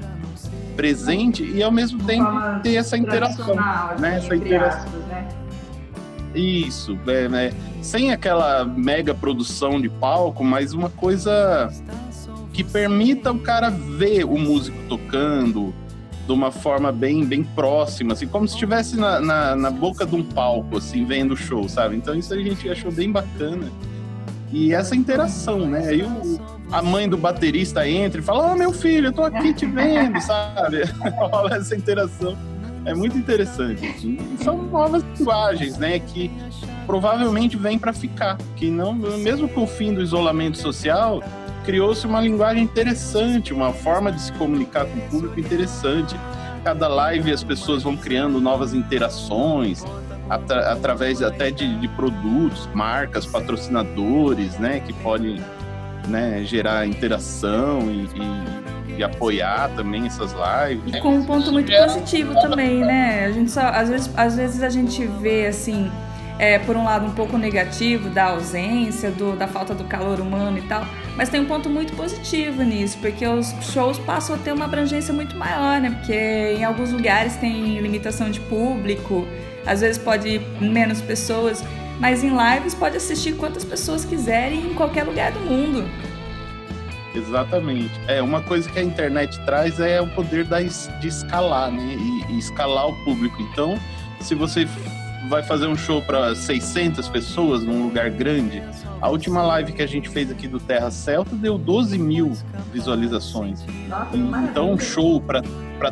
presente 0.77 1.43
e 1.43 1.63
ao 1.63 1.73
mesmo 1.73 2.05
tempo 2.05 2.29
ter 2.63 2.75
essa 2.75 2.99
interação, 2.99 3.57
né? 3.99 4.17
Essa 4.19 4.37
interação. 4.37 4.93
né? 5.09 5.29
Isso, 6.35 6.99
é, 7.07 7.27
né? 7.27 7.53
sem 7.81 8.13
aquela 8.13 8.65
mega 8.65 9.15
produção 9.15 9.81
de 9.81 9.89
palco, 9.89 10.45
mas 10.45 10.75
uma 10.75 10.91
coisa 10.91 11.71
que 12.57 12.65
permita 12.65 13.31
o 13.31 13.39
cara 13.39 13.69
ver 13.69 14.25
o 14.25 14.39
músico 14.39 14.79
tocando 14.89 15.75
de 16.27 16.33
uma 16.33 16.51
forma 16.51 16.91
bem, 16.91 17.23
bem 17.23 17.45
próxima, 17.45 18.15
assim, 18.15 18.27
como 18.27 18.49
se 18.49 18.55
estivesse 18.55 18.97
na, 18.97 19.21
na, 19.21 19.55
na, 19.55 19.71
boca 19.71 20.07
de 20.07 20.15
um 20.17 20.25
palco, 20.25 20.79
assim, 20.79 21.05
vendo 21.05 21.35
o 21.35 21.37
show, 21.37 21.69
sabe? 21.69 21.97
Então 21.97 22.15
isso 22.15 22.33
a 22.33 22.39
gente 22.39 22.67
achou 22.71 22.91
bem 22.91 23.13
bacana. 23.13 23.71
E 24.51 24.73
essa 24.73 24.97
interação, 24.97 25.67
né? 25.67 25.87
Aí 25.87 26.03
o, 26.03 26.41
a 26.73 26.81
mãe 26.81 27.07
do 27.07 27.19
baterista 27.19 27.87
entra 27.87 28.23
e 28.23 28.25
fala, 28.25 28.53
oh, 28.53 28.57
meu 28.57 28.73
filho, 28.73 29.09
eu 29.09 29.13
tô 29.13 29.23
aqui 29.23 29.53
te 29.53 29.67
vendo, 29.67 30.19
sabe? 30.23 30.85
Rola 31.31 31.57
essa 31.57 31.77
interação. 31.77 32.35
É 32.87 32.95
muito 32.95 33.19
interessante. 33.19 33.87
Assim. 33.87 34.19
São 34.43 34.63
novas 34.63 35.05
linguagens, 35.19 35.77
né? 35.77 35.99
Que 35.99 36.31
provavelmente 36.87 37.55
vêm 37.55 37.79
para 37.79 37.93
ficar. 37.93 38.39
Que 38.57 38.71
não, 38.71 38.95
mesmo 38.95 39.47
com 39.47 39.65
o 39.65 39.67
fim 39.67 39.93
do 39.93 40.01
isolamento 40.01 40.57
social, 40.57 41.23
criou-se 41.67 42.07
uma 42.07 42.21
linguagem 42.21 42.63
interessante, 42.63 43.53
uma 43.53 43.73
forma 43.73 44.13
de 44.13 44.23
se 44.23 44.33
comunicar 44.33 44.87
com 44.87 44.99
o 44.99 45.03
público 45.03 45.41
interessante. 45.41 46.17
Cada 46.63 46.87
live 46.87 47.33
as 47.33 47.43
pessoas 47.43 47.83
vão 47.83 47.97
criando 47.97 48.41
novas 48.41 48.73
interações, 48.73 49.85
atra 50.31 50.73
através 50.73 51.21
até 51.21 51.51
de, 51.51 51.79
de, 51.81 51.89
produtos, 51.89 52.69
marcas, 52.73 53.27
patrocinadores, 53.27 54.57
né, 54.59 54.81
que 54.81 54.93
podem 54.93 55.43
né, 56.07 56.43
gerar 56.45 56.87
interação 56.87 57.81
e, 57.91 58.93
e, 58.93 58.99
e, 58.99 59.05
apoiar 59.05 59.69
também 59.75 60.07
essas 60.07 60.33
lives. 60.33 61.01
Com 61.01 61.17
um 61.17 61.25
ponto 61.25 61.51
muito 61.53 61.71
positivo 61.71 62.33
também, 62.41 62.79
né? 62.79 63.27
A 63.27 63.33
gente 63.33 63.51
só, 63.51 63.63
às 63.63 63.89
vezes, 63.89 64.11
às 64.17 64.37
vezes 64.37 64.63
a 64.63 64.69
gente 64.69 65.05
vê 65.05 65.47
assim 65.47 65.91
é, 66.39 66.59
por 66.61 66.77
um 66.77 66.85
lado, 66.85 67.07
um 67.07 67.13
pouco 67.13 67.37
negativo 67.37 68.09
da 68.11 68.27
ausência, 68.27 69.11
do, 69.11 69.37
da 69.37 69.49
falta 69.49 69.75
do 69.75 69.85
calor 69.85 70.21
humano 70.21 70.59
e 70.59 70.63
tal, 70.63 70.87
mas 71.17 71.29
tem 71.29 71.41
um 71.41 71.47
ponto 71.47 71.71
muito 71.71 71.95
positivo 71.95 72.63
nisso, 72.63 72.99
porque 73.01 73.27
os 73.27 73.55
shows 73.73 73.99
passam 73.99 74.37
a 74.37 74.39
ter 74.39 74.53
uma 74.53 74.67
abrangência 74.67 75.15
muito 75.15 75.37
maior, 75.37 75.81
né? 75.81 75.91
Porque 75.91 76.13
em 76.59 76.65
alguns 76.65 76.93
lugares 76.93 77.37
tem 77.37 77.81
limitação 77.81 78.31
de 78.31 78.41
público, 78.41 79.27
às 79.65 79.81
vezes 79.81 79.99
pode 79.99 80.29
ir 80.29 80.41
menos 80.61 81.01
pessoas, 81.01 81.65
mas 81.99 82.23
em 82.23 82.31
lives 82.31 82.75
pode 82.75 82.97
assistir 82.97 83.33
quantas 83.33 83.65
pessoas 83.65 84.05
quiserem 84.05 84.71
em 84.71 84.75
qualquer 84.75 85.05
lugar 85.05 85.33
do 85.33 85.41
mundo. 85.41 85.89
Exatamente. 87.15 87.93
É, 88.07 88.21
uma 88.21 88.43
coisa 88.43 88.69
que 88.71 88.79
a 88.79 88.83
internet 88.83 89.43
traz 89.47 89.81
é 89.81 90.01
o 90.03 90.07
poder 90.09 90.45
da, 90.45 90.61
de 90.61 91.09
escalar, 91.09 91.71
né? 91.71 91.97
E, 91.99 92.35
e 92.35 92.39
escalar 92.39 92.89
o 92.89 93.05
público. 93.05 93.41
Então, 93.41 93.79
se 94.21 94.35
você 94.35 94.69
vai 95.29 95.43
fazer 95.43 95.67
um 95.67 95.77
show 95.77 96.01
para 96.01 96.35
600 96.35 97.09
pessoas 97.09 97.63
num 97.63 97.85
lugar 97.85 98.11
grande. 98.11 98.63
A 99.01 99.09
última 99.09 99.43
live 99.43 99.73
que 99.73 99.83
a 99.83 99.87
gente 99.87 100.09
fez 100.09 100.31
aqui 100.31 100.49
do 100.49 100.59
Terra 100.59 100.91
Celta 100.91 101.35
deu 101.35 101.59
12 101.59 101.99
mil 101.99 102.33
visualizações. 102.73 103.65
então, 104.13 104.73
um 104.73 104.79
show 104.79 105.21
para 105.21 105.43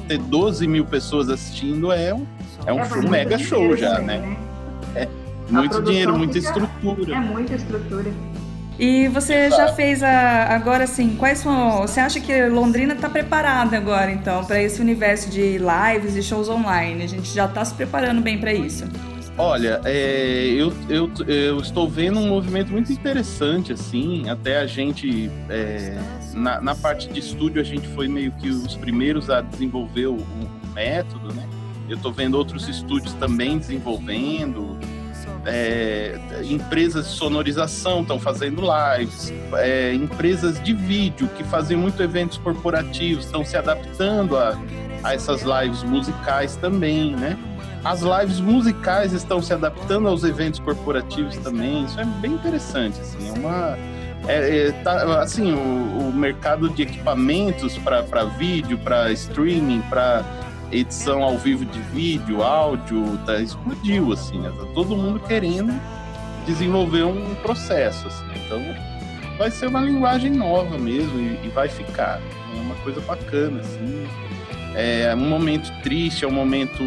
ter 0.07 0.19
12 0.19 0.67
mil 0.67 0.85
pessoas 0.85 1.29
assistindo 1.29 1.93
é 1.93 2.15
um, 2.15 2.27
é 2.67 2.73
um, 2.73 2.81
é, 2.81 3.09
mega 3.09 3.39
show 3.39 3.77
já, 3.77 3.99
né? 3.99 4.19
né? 4.19 4.37
É 4.95 5.09
muito 5.53 5.83
dinheiro, 5.83 6.17
muita 6.17 6.39
estrutura. 6.39 7.15
É 7.15 7.21
muita 7.21 7.55
estrutura. 7.55 8.11
E 8.79 9.07
você 9.09 9.35
Exato. 9.35 9.63
já 9.63 9.73
fez 9.73 10.03
a, 10.03 10.47
agora 10.55 10.85
assim, 10.85 11.15
quais 11.17 11.39
são. 11.39 11.83
Você 11.83 12.01
acha 12.01 12.19
que 12.19 12.49
Londrina 12.49 12.95
está 12.95 13.09
preparada 13.09 13.77
agora 13.77 14.11
então 14.11 14.45
para 14.45 14.61
esse 14.61 14.81
universo 14.81 15.31
de 15.31 15.59
lives 15.59 16.17
e 16.17 16.23
shows 16.23 16.49
online? 16.49 17.05
A 17.05 17.07
gente 17.07 17.33
já 17.33 17.45
está 17.45 17.65
se 17.65 17.75
preparando 17.75 18.21
bem 18.21 18.39
para 18.39 18.53
isso? 18.53 18.85
Olha, 19.37 19.81
é, 19.85 20.47
eu, 20.57 20.73
eu, 20.89 21.11
eu, 21.27 21.59
estou 21.59 21.89
vendo 21.89 22.21
um 22.21 22.29
movimento 22.29 22.71
muito 22.71 22.93
interessante, 22.93 23.73
assim, 23.73 24.29
até 24.29 24.61
a 24.61 24.67
gente, 24.67 25.29
é, 25.49 25.99
na, 26.35 26.61
na, 26.61 26.75
parte 26.75 27.09
de 27.09 27.19
estúdio, 27.19 27.61
a 27.61 27.65
gente 27.65 27.89
foi 27.89 28.07
meio 28.07 28.31
que 28.31 28.49
os 28.49 28.77
primeiros 28.77 29.29
a 29.31 29.41
desenvolver 29.41 30.07
o, 30.07 30.19
o 30.19 30.73
método, 30.73 31.35
né? 31.35 31.49
Eu 31.89 31.97
estou 31.97 32.13
vendo 32.13 32.37
outros 32.37 32.69
estúdios 32.69 33.13
também 33.15 33.59
desenvolvendo, 33.59 34.79
é, 35.45 36.17
empresas 36.45 37.09
de 37.11 37.17
sonorização 37.17 38.03
estão 38.03 38.21
fazendo 38.21 38.63
lives, 38.63 39.33
é, 39.55 39.93
empresas 39.93 40.63
de 40.63 40.73
vídeo 40.73 41.29
que 41.37 41.43
fazem 41.43 41.77
muito 41.77 42.01
eventos 42.01 42.39
corporativos 42.39 43.25
estão 43.25 43.45
se 43.45 43.57
adaptando 43.57 44.37
a, 44.37 44.57
a 45.03 45.13
essas 45.13 45.43
lives 45.43 45.83
musicais 45.83 46.55
também, 46.55 47.17
né? 47.17 47.37
As 47.85 48.01
lives 48.01 48.41
musicais 48.41 49.13
estão 49.13 49.43
se 49.43 49.53
adaptando 49.53 50.09
aos 50.09 50.25
eventos 50.25 50.59
corporativos 50.59 51.37
também. 51.37 51.85
Isso 51.85 52.01
é 52.01 52.05
bem 52.05 52.33
interessante, 52.33 52.99
assim, 53.01 53.29
é 53.29 53.33
uma 53.33 53.77
é, 54.27 54.69
é, 54.69 54.73
tá, 54.73 55.21
assim, 55.21 55.53
o, 55.53 56.09
o, 56.09 56.13
mercado 56.13 56.71
de 56.71 56.83
equipamentos 56.83 57.77
para 57.77 58.25
vídeo, 58.25 58.79
para 58.79 59.13
streaming, 59.13 59.83
para 59.83 60.25
edição 60.73 61.23
ao 61.23 61.37
vivo 61.37 61.65
de 61.67 61.79
vídeo, 61.79 62.43
áudio, 62.43 63.19
tá, 63.27 63.39
explodiu, 63.39 64.13
assim, 64.13 64.39
né? 64.39 64.51
Tá 64.59 64.65
todo 64.75 64.97
mundo 64.97 65.21
querendo 65.21 65.79
desenvolver 66.47 67.03
um 67.05 67.35
processo, 67.37 68.09
assim. 68.09 68.25
Então, 68.47 68.63
vai 69.37 69.51
ser 69.51 69.67
uma 69.67 69.81
linguagem 69.81 70.31
nova 70.31 70.79
mesmo 70.79 71.19
e, 71.19 71.47
e 71.47 71.49
vai 71.49 71.69
ficar. 71.69 72.19
É 72.57 72.61
uma 72.61 72.75
coisa 72.77 73.03
bacana, 73.03 73.61
assim. 73.61 74.07
É 74.75 75.15
um 75.15 75.29
momento 75.29 75.71
triste, 75.83 76.25
é 76.25 76.29
um 76.29 76.33
momento 76.33 76.83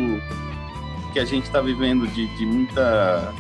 que 1.18 1.22
a 1.22 1.26
gente 1.26 1.46
está 1.46 1.60
vivendo 1.60 2.06
de, 2.08 2.28
de, 2.38 2.46
muita 2.46 3.34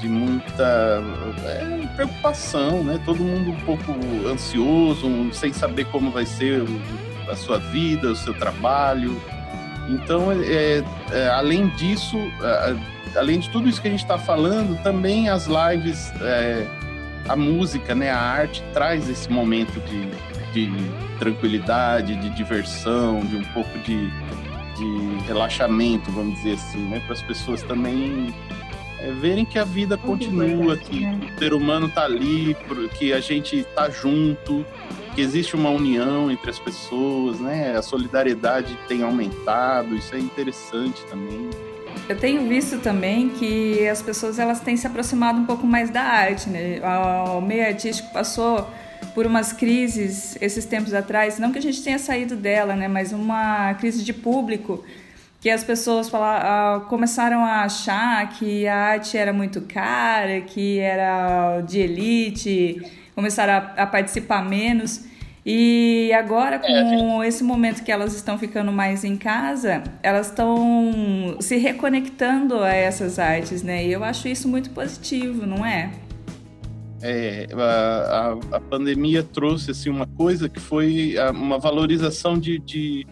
de 0.00 0.06
muita 0.06 1.02
é, 1.44 1.86
preocupação, 1.96 2.84
né? 2.84 3.00
Todo 3.04 3.18
mundo 3.18 3.50
um 3.50 3.60
pouco 3.62 3.92
ansioso, 4.28 5.08
sem 5.32 5.52
saber 5.52 5.86
como 5.86 6.12
vai 6.12 6.24
ser 6.24 6.62
a 7.28 7.34
sua 7.34 7.58
vida, 7.58 8.12
o 8.12 8.14
seu 8.14 8.32
trabalho. 8.32 9.20
Então, 9.88 10.30
é, 10.30 10.36
é, 10.44 10.84
é 11.10 11.28
além 11.30 11.66
disso, 11.70 12.16
além 13.16 13.40
de 13.40 13.50
tudo 13.50 13.68
isso 13.68 13.82
que 13.82 13.88
a 13.88 13.90
gente 13.90 14.04
está 14.04 14.16
falando, 14.16 14.80
também 14.84 15.28
as 15.28 15.48
lives, 15.48 16.12
é, 16.20 16.64
a 17.28 17.34
música, 17.34 17.92
né, 17.92 18.10
a 18.10 18.20
arte 18.20 18.62
traz 18.72 19.08
esse 19.08 19.28
momento 19.28 19.80
de, 19.80 20.10
de 20.52 20.72
tranquilidade, 21.18 22.14
de 22.14 22.30
diversão, 22.30 23.18
de 23.18 23.34
um 23.34 23.44
pouco 23.46 23.76
de 23.80 24.12
de 24.76 25.26
relaxamento, 25.26 26.10
vamos 26.10 26.34
dizer 26.36 26.54
assim, 26.54 26.88
né? 26.88 27.00
Para 27.00 27.14
as 27.14 27.22
pessoas 27.22 27.62
também 27.62 28.34
é, 28.98 29.10
verem 29.10 29.44
que 29.44 29.58
a 29.58 29.64
vida 29.64 29.96
continua, 29.96 30.76
que 30.76 31.00
né? 31.00 31.32
o 31.34 31.38
ser 31.38 31.52
humano 31.52 31.86
está 31.86 32.04
ali, 32.04 32.56
que 32.98 33.12
a 33.12 33.20
gente 33.20 33.56
está 33.58 33.90
junto, 33.90 34.64
que 35.14 35.20
existe 35.20 35.54
uma 35.54 35.70
união 35.70 36.30
entre 36.30 36.50
as 36.50 36.58
pessoas, 36.58 37.38
né? 37.38 37.76
A 37.76 37.82
solidariedade 37.82 38.76
tem 38.88 39.02
aumentado, 39.02 39.94
isso 39.94 40.14
é 40.14 40.18
interessante 40.18 41.04
também. 41.04 41.50
Eu 42.08 42.18
tenho 42.18 42.46
visto 42.48 42.78
também 42.80 43.30
que 43.30 43.86
as 43.88 44.02
pessoas 44.02 44.38
elas 44.38 44.60
têm 44.60 44.76
se 44.76 44.86
aproximado 44.86 45.38
um 45.38 45.46
pouco 45.46 45.66
mais 45.66 45.90
da 45.90 46.02
arte, 46.02 46.50
né? 46.50 46.80
O 47.36 47.40
meio 47.40 47.66
artístico 47.66 48.12
passou 48.12 48.68
por 49.14 49.26
umas 49.26 49.52
crises 49.52 50.36
esses 50.40 50.64
tempos 50.64 50.94
atrás, 50.94 51.38
não 51.38 51.52
que 51.52 51.58
a 51.58 51.62
gente 51.62 51.82
tenha 51.82 51.98
saído 51.98 52.36
dela, 52.36 52.74
né, 52.74 52.88
mas 52.88 53.12
uma 53.12 53.74
crise 53.74 54.04
de 54.04 54.12
público 54.12 54.84
que 55.44 55.50
as 55.50 55.62
pessoas 55.62 56.08
falar, 56.08 56.78
uh, 56.78 56.80
começaram 56.86 57.44
a 57.44 57.64
achar 57.64 58.30
que 58.30 58.66
a 58.66 58.76
arte 58.76 59.18
era 59.18 59.30
muito 59.30 59.60
cara, 59.60 60.40
que 60.40 60.78
era 60.78 61.60
de 61.60 61.80
elite, 61.80 62.80
começaram 63.14 63.52
a, 63.52 63.82
a 63.82 63.86
participar 63.86 64.42
menos. 64.42 65.04
E 65.44 66.10
agora, 66.14 66.58
com 66.58 67.22
é, 67.22 67.28
esse 67.28 67.44
momento 67.44 67.84
que 67.84 67.92
elas 67.92 68.14
estão 68.14 68.38
ficando 68.38 68.72
mais 68.72 69.04
em 69.04 69.18
casa, 69.18 69.82
elas 70.02 70.28
estão 70.28 71.36
se 71.40 71.58
reconectando 71.58 72.62
a 72.62 72.72
essas 72.72 73.18
artes, 73.18 73.62
né? 73.62 73.84
E 73.84 73.92
eu 73.92 74.02
acho 74.02 74.26
isso 74.26 74.48
muito 74.48 74.70
positivo, 74.70 75.46
não 75.46 75.64
é? 75.64 75.90
É, 77.06 77.46
a, 77.52 78.38
a, 78.52 78.60
pandemia 78.60 79.22
trouxe 79.22 79.72
assim 79.72 79.90
uma 79.90 80.06
coisa 80.06 80.48
que 80.48 80.58
foi 80.58 81.16
uma 81.34 81.58
valorização 81.58 82.38
de, 82.38 82.58
de, 82.58 83.06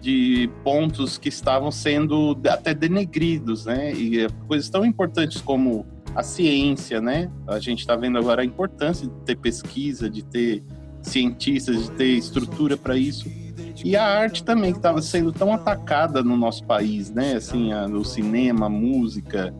de 0.00 0.48
pontos 0.62 1.18
que 1.18 1.28
estavam 1.28 1.72
sendo 1.72 2.38
até 2.48 2.72
denegridos, 2.72 3.66
né? 3.66 3.92
E 3.92 4.28
coisas 4.46 4.70
tão 4.70 4.84
importantes 4.84 5.40
como 5.40 5.84
a 6.14 6.22
ciência, 6.22 7.00
né? 7.00 7.28
A 7.48 7.58
gente 7.58 7.80
está 7.80 7.96
vendo 7.96 8.16
agora 8.16 8.42
a 8.42 8.44
importância 8.44 9.08
de 9.08 9.14
ter 9.24 9.36
pesquisa, 9.36 10.08
de 10.08 10.22
ter 10.24 10.62
cientistas, 11.02 11.82
de 11.82 11.90
ter 11.90 12.10
estrutura 12.10 12.76
para 12.76 12.96
isso. 12.96 13.28
E 13.84 13.96
a 13.96 14.06
arte 14.06 14.44
também, 14.44 14.70
que 14.70 14.78
estava 14.78 15.02
sendo 15.02 15.32
tão 15.32 15.52
atacada 15.52 16.22
no 16.22 16.36
nosso 16.36 16.64
país, 16.64 17.10
né? 17.10 17.34
Assim, 17.34 17.72
a, 17.72 17.86
o 17.86 18.04
cinema, 18.04 18.66
a 18.66 18.70
música, 18.70 19.52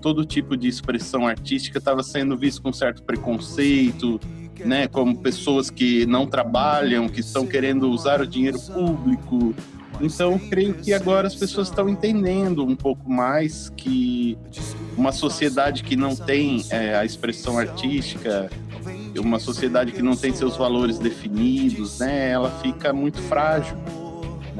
todo 0.00 0.24
tipo 0.24 0.56
de 0.56 0.68
expressão 0.68 1.26
artística 1.26 1.78
estava 1.78 2.02
sendo 2.02 2.36
visto 2.36 2.62
com 2.62 2.72
certo 2.72 3.02
preconceito, 3.02 4.20
né? 4.64 4.86
Como 4.88 5.16
pessoas 5.18 5.70
que 5.70 6.06
não 6.06 6.26
trabalham, 6.26 7.08
que 7.08 7.20
estão 7.20 7.46
querendo 7.46 7.90
usar 7.90 8.20
o 8.20 8.26
dinheiro 8.26 8.58
público. 8.60 9.54
Então, 10.00 10.38
creio 10.38 10.74
que 10.74 10.94
agora 10.94 11.26
as 11.26 11.34
pessoas 11.34 11.68
estão 11.68 11.88
entendendo 11.88 12.64
um 12.64 12.74
pouco 12.74 13.10
mais 13.10 13.70
que 13.76 14.38
uma 14.96 15.12
sociedade 15.12 15.82
que 15.82 15.94
não 15.94 16.16
tem 16.16 16.64
é, 16.70 16.96
a 16.96 17.04
expressão 17.04 17.58
artística, 17.58 18.50
uma 19.18 19.38
sociedade 19.38 19.92
que 19.92 20.02
não 20.02 20.16
tem 20.16 20.32
seus 20.32 20.56
valores 20.56 20.98
definidos, 20.98 21.98
né, 21.98 22.30
ela 22.30 22.50
fica 22.62 22.92
muito 22.92 23.20
frágil. 23.22 23.76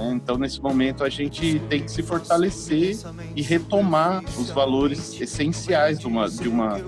Né? 0.01 0.13
Então, 0.15 0.39
nesse 0.39 0.61
momento, 0.61 1.05
a 1.05 1.11
gente 1.11 1.61
tem 1.69 1.83
que 1.83 1.91
se 1.91 2.03
fortalecer 2.03 2.97
e 3.37 3.43
retomar 3.43 4.25
os 4.39 4.51
valores 4.51 5.21
essenciais 5.21 5.99
de 5.99 6.07
uma, 6.07 6.29
de 6.29 6.49
uma 6.49 6.81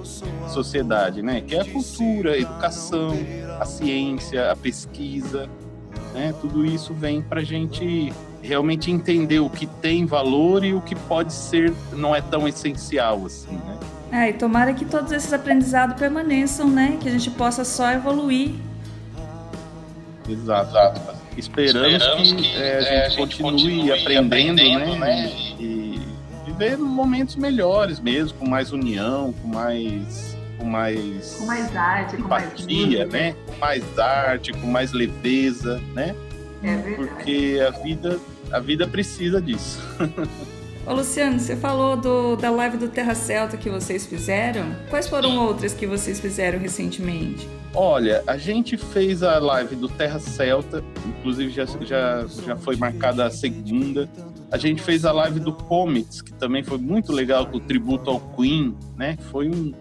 sociedade, 0.48 1.20
né? 1.20 1.42
que 1.42 1.55
é 1.55 1.61
a 1.61 1.64
cultura, 1.64 2.33
a 2.33 2.38
educação, 2.38 3.12
a 3.61 3.66
ciência, 3.66 4.51
a 4.51 4.57
pesquisa. 4.57 5.48
Né? 6.14 6.35
Tudo 6.40 6.64
isso 6.64 6.94
vem 6.94 7.20
para 7.20 7.40
a 7.40 7.44
gente 7.44 8.11
realmente 8.40 8.90
entender 8.90 9.40
o 9.40 9.51
que 9.51 9.66
tem 9.66 10.07
valor 10.07 10.64
e 10.64 10.72
o 10.75 10.81
que 10.81 10.96
pode 10.96 11.33
ser 11.33 11.72
não 11.92 12.14
é 12.14 12.20
tão 12.20 12.48
essencial 12.48 13.25
assim, 13.25 13.53
né? 13.53 13.79
É, 14.11 14.29
e 14.29 14.33
tomara 14.35 14.75
que 14.75 14.85
todos 14.85 15.11
esses 15.12 15.33
aprendizados 15.33 15.96
permaneçam, 15.96 16.68
né? 16.68 16.98
Que 17.01 17.09
a 17.09 17.12
gente 17.12 17.31
possa 17.31 17.64
só 17.64 17.90
evoluir. 17.92 18.53
Exato. 20.29 20.77
Esperamos, 21.37 21.92
Esperamos 21.92 22.33
que, 22.33 22.42
que 22.42 22.57
é, 22.57 22.77
a, 22.77 22.81
gente 22.81 22.92
é, 22.92 23.07
a, 23.07 23.09
gente 23.09 23.18
continue, 23.18 23.53
continue 23.53 23.92
aprendendo, 23.92 24.61
aprendendo, 24.61 24.99
né? 24.99 24.99
né? 24.99 25.33
E, 25.59 25.62
e 25.64 26.03
viver 26.47 26.79
momentos 26.79 27.37
melhores 27.37 27.99
mesmo, 27.99 28.38
com 28.38 28.49
mais 28.49 28.73
união, 28.73 29.33
com 29.33 29.49
mais 29.49 30.37
com 30.59 30.64
mais 30.66 31.37
com 31.38 31.47
mais 31.47 31.77
arte, 31.77 32.16
empatia, 32.16 33.07
com 33.07 33.11
mais 33.11 33.12
né? 33.12 33.35
Com 33.47 33.57
mais 33.59 33.99
arte, 33.99 34.53
com 34.53 34.66
mais 34.66 34.92
leveza, 34.92 35.81
né? 35.95 36.14
É 36.62 36.77
verdade. 36.77 36.97
Porque 36.97 37.61
a 37.66 37.71
vida 37.71 38.21
a 38.53 38.61
vida 38.61 38.87
precisa 38.87 39.40
disso. 39.40 39.81
Ô 40.85 40.95
Luciano, 40.95 41.38
você 41.38 41.55
falou 41.55 41.97
do, 41.97 42.35
da 42.35 42.51
live 42.51 42.77
do 42.77 42.88
Terra 42.88 43.14
Celta 43.14 43.57
que 43.57 43.71
vocês 43.71 44.05
fizeram. 44.05 44.75
Quais 44.90 45.07
foram 45.07 45.38
outras 45.47 45.73
que 45.73 45.87
vocês 45.87 46.18
fizeram 46.18 46.59
recentemente? 46.59 47.49
Olha, 47.73 48.23
a 48.27 48.37
gente 48.37 48.77
fez 48.77 49.23
a 49.23 49.38
live 49.38 49.77
do 49.77 49.88
Terra 49.88 50.18
Celta, 50.18 50.83
inclusive 51.07 51.53
já, 51.53 51.64
já, 51.83 52.27
já 52.45 52.57
foi 52.57 52.75
marcada 52.75 53.25
a 53.25 53.31
segunda. 53.31 54.09
A 54.51 54.59
gente 54.59 54.83
fez 54.83 55.05
a 55.05 55.12
live 55.12 55.38
do 55.38 55.53
Comets, 55.53 56.21
que 56.21 56.33
também 56.33 56.64
foi 56.64 56.79
muito 56.79 57.12
legal, 57.12 57.47
com 57.47 57.59
o 57.59 57.61
tributo 57.61 58.11
ao 58.11 58.18
Queen, 58.18 58.77
né? 58.97 59.16
Foi 59.31 59.49
um, 59.49 59.73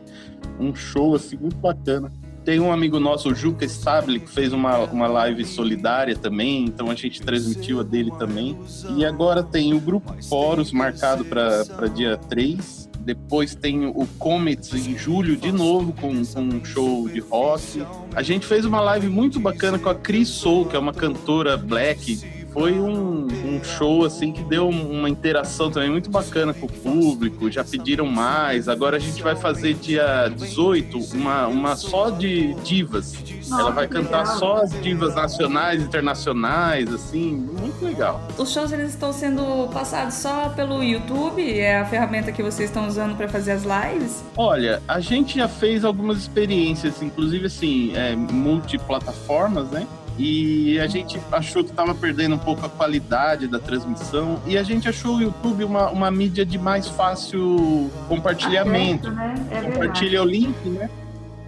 um 0.60 0.76
show 0.76 1.16
assim 1.16 1.36
muito 1.36 1.58
bacana. 1.58 2.12
Tem 2.44 2.60
um 2.60 2.72
amigo 2.72 3.00
nosso, 3.00 3.30
o 3.30 3.36
Juca 3.36 3.66
Stable, 3.66 4.20
que 4.20 4.30
fez 4.30 4.52
uma, 4.52 4.80
uma 4.80 5.08
live 5.08 5.46
solidária 5.46 6.16
também, 6.16 6.66
então 6.66 6.90
a 6.90 6.96
gente 6.96 7.22
transmitiu 7.22 7.80
a 7.80 7.84
dele 7.84 8.12
também. 8.18 8.58
E 8.98 9.06
agora 9.06 9.44
tem 9.44 9.74
o 9.74 9.80
Grupo 9.80 10.16
Poros 10.28 10.72
marcado 10.72 11.24
para 11.24 11.88
dia 11.94 12.18
3. 12.18 12.90
Depois 13.00 13.56
tem 13.56 13.88
o 13.88 14.08
Comets 14.20 14.74
em 14.74 14.96
julho 14.96 15.36
de 15.36 15.52
novo 15.52 15.92
com, 15.94 16.24
com 16.24 16.42
um 16.42 16.64
show 16.64 17.10
de 17.10 17.20
rock. 17.20 17.84
A 18.16 18.22
gente 18.22 18.46
fez 18.46 18.64
uma 18.64 18.80
live 18.80 19.08
muito 19.08 19.40
bacana 19.40 19.80
com 19.80 19.90
a 19.90 19.96
Chris 19.96 20.30
Soul, 20.30 20.66
que 20.66 20.76
é 20.76 20.80
uma 20.80 20.94
cantora 20.94 21.58
black 21.58 22.41
foi 22.52 22.74
um, 22.74 23.28
um, 23.28 23.64
show 23.64 24.06
assim 24.06 24.32
que 24.34 24.44
deu 24.44 24.68
uma 24.68 25.10
interação 25.10 25.72
também 25.72 25.90
muito 25.90 26.10
bacana 26.10 26.54
com 26.54 26.66
o 26.66 26.70
público. 26.70 27.50
Já 27.50 27.64
pediram 27.64 28.06
mais. 28.06 28.68
Agora 28.68 28.98
a 28.98 29.00
gente 29.00 29.24
vai 29.24 29.36
fazer 29.36 29.74
dia 29.76 30.28
18 30.28 30.98
uma, 31.14 31.48
uma 31.48 31.76
só 31.76 32.10
de 32.10 32.54
divas. 32.56 33.14
Nossa, 33.48 33.62
Ela 33.62 33.72
vai 33.72 33.88
cantar 33.88 34.24
legal. 34.24 34.38
só 34.38 34.58
as 34.58 34.82
divas 34.82 35.16
nacionais, 35.16 35.82
internacionais, 35.82 36.94
assim, 36.94 37.32
muito 37.32 37.84
legal. 37.84 38.22
Os 38.38 38.52
shows 38.52 38.72
eles 38.72 38.90
estão 38.90 39.14
sendo 39.14 39.70
passados 39.72 40.16
só 40.16 40.50
pelo 40.50 40.84
YouTube? 40.84 41.60
É 41.60 41.80
a 41.80 41.86
ferramenta 41.86 42.32
que 42.32 42.44
vocês 42.44 42.70
estão 42.70 42.88
usando 42.88 43.16
para 43.16 43.28
fazer 43.30 43.52
as 43.52 43.64
lives? 43.64 44.24
Olha, 44.36 44.82
a 44.88 45.00
gente 45.00 45.38
já 45.38 45.48
fez 45.48 45.86
algumas 45.86 46.18
experiências, 46.18 47.02
inclusive 47.02 47.48
assim, 47.48 47.96
é, 47.96 48.16
multiplataformas, 48.16 49.70
né? 49.72 49.88
E 50.18 50.80
a 50.80 50.88
gente 50.88 51.20
achou 51.32 51.64
que 51.64 51.72
estava 51.72 51.96
perdendo 51.96 52.36
um 52.36 52.40
pouco 52.40 52.66
a 52.66 52.70
qualidade 52.70 53.48
da 53.48 53.60
transmissão 53.60 54.42
e 54.46 54.58
a 54.58 54.64
gente 54.64 54.88
achou 54.88 55.16
o 55.16 55.22
YouTube 55.22 55.64
uma, 55.64 55.90
uma 55.90 56.12
mídia 56.12 56.46
de 56.46 56.58
mais 56.58 56.88
fácil 56.88 57.90
compartilhamento. 58.08 59.08
Acesso, 59.08 59.16
né? 59.16 59.48
é 59.52 59.62
Compartilha 59.62 60.22
o 60.22 60.26
link, 60.26 60.70
né? 60.70 60.90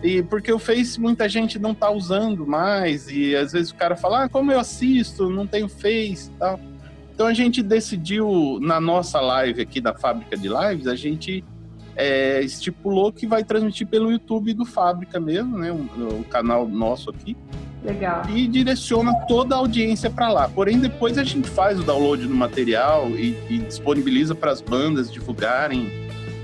E 0.01 0.21
porque 0.23 0.51
o 0.51 0.59
Face 0.59 0.99
muita 0.99 1.29
gente 1.29 1.57
não 1.59 1.71
está 1.71 1.89
usando 1.89 2.45
mais 2.45 3.09
e 3.09 3.35
às 3.35 3.53
vezes 3.53 3.71
o 3.71 3.75
cara 3.75 3.95
fala, 3.95 4.25
ah, 4.25 4.29
como 4.29 4.51
eu 4.51 4.59
assisto, 4.59 5.29
não 5.29 5.45
tenho 5.45 5.69
Face 5.69 6.31
tal. 6.39 6.59
Então 7.13 7.27
a 7.27 7.33
gente 7.33 7.61
decidiu 7.61 8.59
na 8.59 8.81
nossa 8.81 9.21
live 9.21 9.61
aqui 9.61 9.79
da 9.79 9.93
fábrica 9.93 10.35
de 10.35 10.49
lives, 10.49 10.87
a 10.87 10.95
gente 10.95 11.43
é, 11.95 12.41
estipulou 12.41 13.11
que 13.11 13.27
vai 13.27 13.43
transmitir 13.43 13.87
pelo 13.87 14.11
YouTube 14.11 14.53
do 14.53 14.65
Fábrica 14.65 15.19
mesmo, 15.19 15.57
né? 15.57 15.71
O, 15.71 16.19
o 16.19 16.23
canal 16.23 16.67
nosso 16.67 17.09
aqui. 17.09 17.37
Legal. 17.83 18.23
E 18.29 18.47
direciona 18.47 19.13
toda 19.27 19.55
a 19.55 19.57
audiência 19.57 20.09
para 20.09 20.29
lá. 20.29 20.47
Porém, 20.47 20.79
depois 20.79 21.17
a 21.17 21.23
gente 21.23 21.49
faz 21.49 21.79
o 21.79 21.83
download 21.83 22.25
do 22.25 22.33
material 22.33 23.09
e, 23.09 23.37
e 23.49 23.57
disponibiliza 23.59 24.33
para 24.33 24.51
as 24.51 24.61
bandas 24.61 25.11
divulgarem 25.11 25.91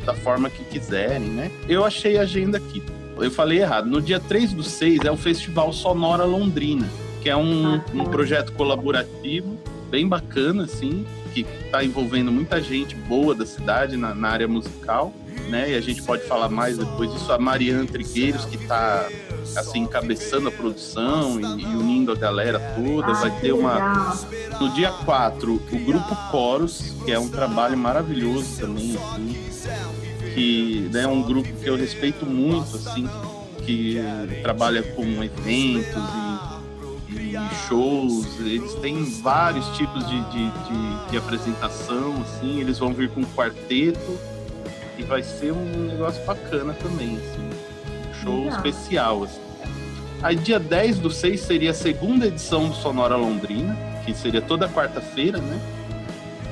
da 0.06 0.14
forma 0.14 0.50
que 0.50 0.64
quiserem, 0.66 1.30
né? 1.30 1.52
Eu 1.68 1.86
achei 1.86 2.18
a 2.18 2.22
agenda 2.22 2.58
aqui. 2.58 2.84
Eu 3.18 3.32
falei 3.32 3.60
errado. 3.60 3.88
No 3.88 4.02
dia 4.02 4.20
3 4.20 4.54
do 4.54 4.64
6 4.64 5.02
é 5.06 5.12
o 5.12 5.18
Festival 5.18 5.72
Sonora 5.72 6.24
Londrina, 6.24 6.88
que 7.22 7.30
é 7.30 7.36
um, 7.36 7.76
ah, 7.76 7.86
um 7.94 8.06
projeto 8.06 8.52
colaborativo 8.54 9.58
bem 9.90 10.08
bacana, 10.08 10.64
assim, 10.64 11.06
que 11.34 11.46
está 11.66 11.84
envolvendo 11.84 12.32
muita 12.32 12.62
gente 12.62 12.96
boa 12.96 13.36
da 13.36 13.46
cidade 13.46 13.98
na, 13.98 14.14
na, 14.14 14.30
área 14.30 14.48
musical, 14.48 15.14
né? 15.50 15.72
E 15.72 15.76
a 15.76 15.82
gente 15.82 16.02
pode 16.04 16.24
falar 16.24 16.50
mais 16.50 16.78
depois 16.78 17.12
disso. 17.12 17.32
A 17.32 17.38
Mariana 17.38 17.86
Trigueiros, 17.86 18.46
que 18.46 18.56
está 18.56 19.08
assim, 19.56 19.80
encabeçando 19.80 20.48
a 20.48 20.52
produção 20.52 21.40
e, 21.40 21.62
e, 21.62 21.66
unindo 21.66 22.12
a 22.12 22.16
galera 22.16 22.60
toda. 22.60 23.14
Vai 23.14 23.32
ter 23.40 23.54
uma. 23.54 24.16
No 24.60 24.70
dia 24.74 24.92
4, 24.92 25.54
o 25.54 25.80
grupo 25.80 26.16
Coros, 26.32 26.94
que 27.06 27.12
é 27.12 27.20
um 27.20 27.30
trabalho 27.30 27.78
maravilhoso 27.78 28.60
também, 28.60 28.98
assim, 28.98 29.36
que 30.34 30.90
né, 30.92 31.04
é 31.04 31.08
um 31.08 31.22
grupo 31.22 31.50
que 31.52 31.68
eu 31.68 31.76
respeito 31.76 32.26
muito, 32.26 32.76
assim, 32.76 33.08
que 33.66 33.98
trabalha 34.42 34.84
com 34.84 35.24
eventos 35.24 36.04
e, 37.10 37.36
e 37.36 37.68
shows. 37.68 38.40
Eles 38.40 38.74
têm 38.76 39.04
vários 39.22 39.66
tipos 39.78 40.08
de, 40.08 40.22
de, 40.32 40.50
de, 40.50 41.12
de 41.12 41.18
apresentação, 41.18 42.22
assim, 42.22 42.60
eles 42.60 42.78
vão 42.78 42.94
vir 42.94 43.10
com 43.10 43.24
quarteto 43.24 44.20
e 44.98 45.04
vai 45.04 45.24
ser 45.24 45.54
um 45.54 45.88
negócio 45.88 46.24
bacana 46.26 46.74
também, 46.74 47.18
assim 47.18 47.69
show 48.22 48.46
Legal. 48.46 48.58
especial. 48.58 49.24
Assim. 49.24 49.40
Aí 50.22 50.36
dia 50.36 50.60
10 50.60 51.00
do 51.00 51.10
6 51.10 51.40
seria 51.40 51.72
a 51.72 51.74
segunda 51.74 52.28
edição 52.28 52.68
do 52.68 52.76
Sonora 52.76 53.16
Londrina, 53.16 53.78
que 54.06 54.14
seria 54.14 54.42
toda 54.42 54.68
quarta-feira, 54.68 55.38
né? 55.38 55.60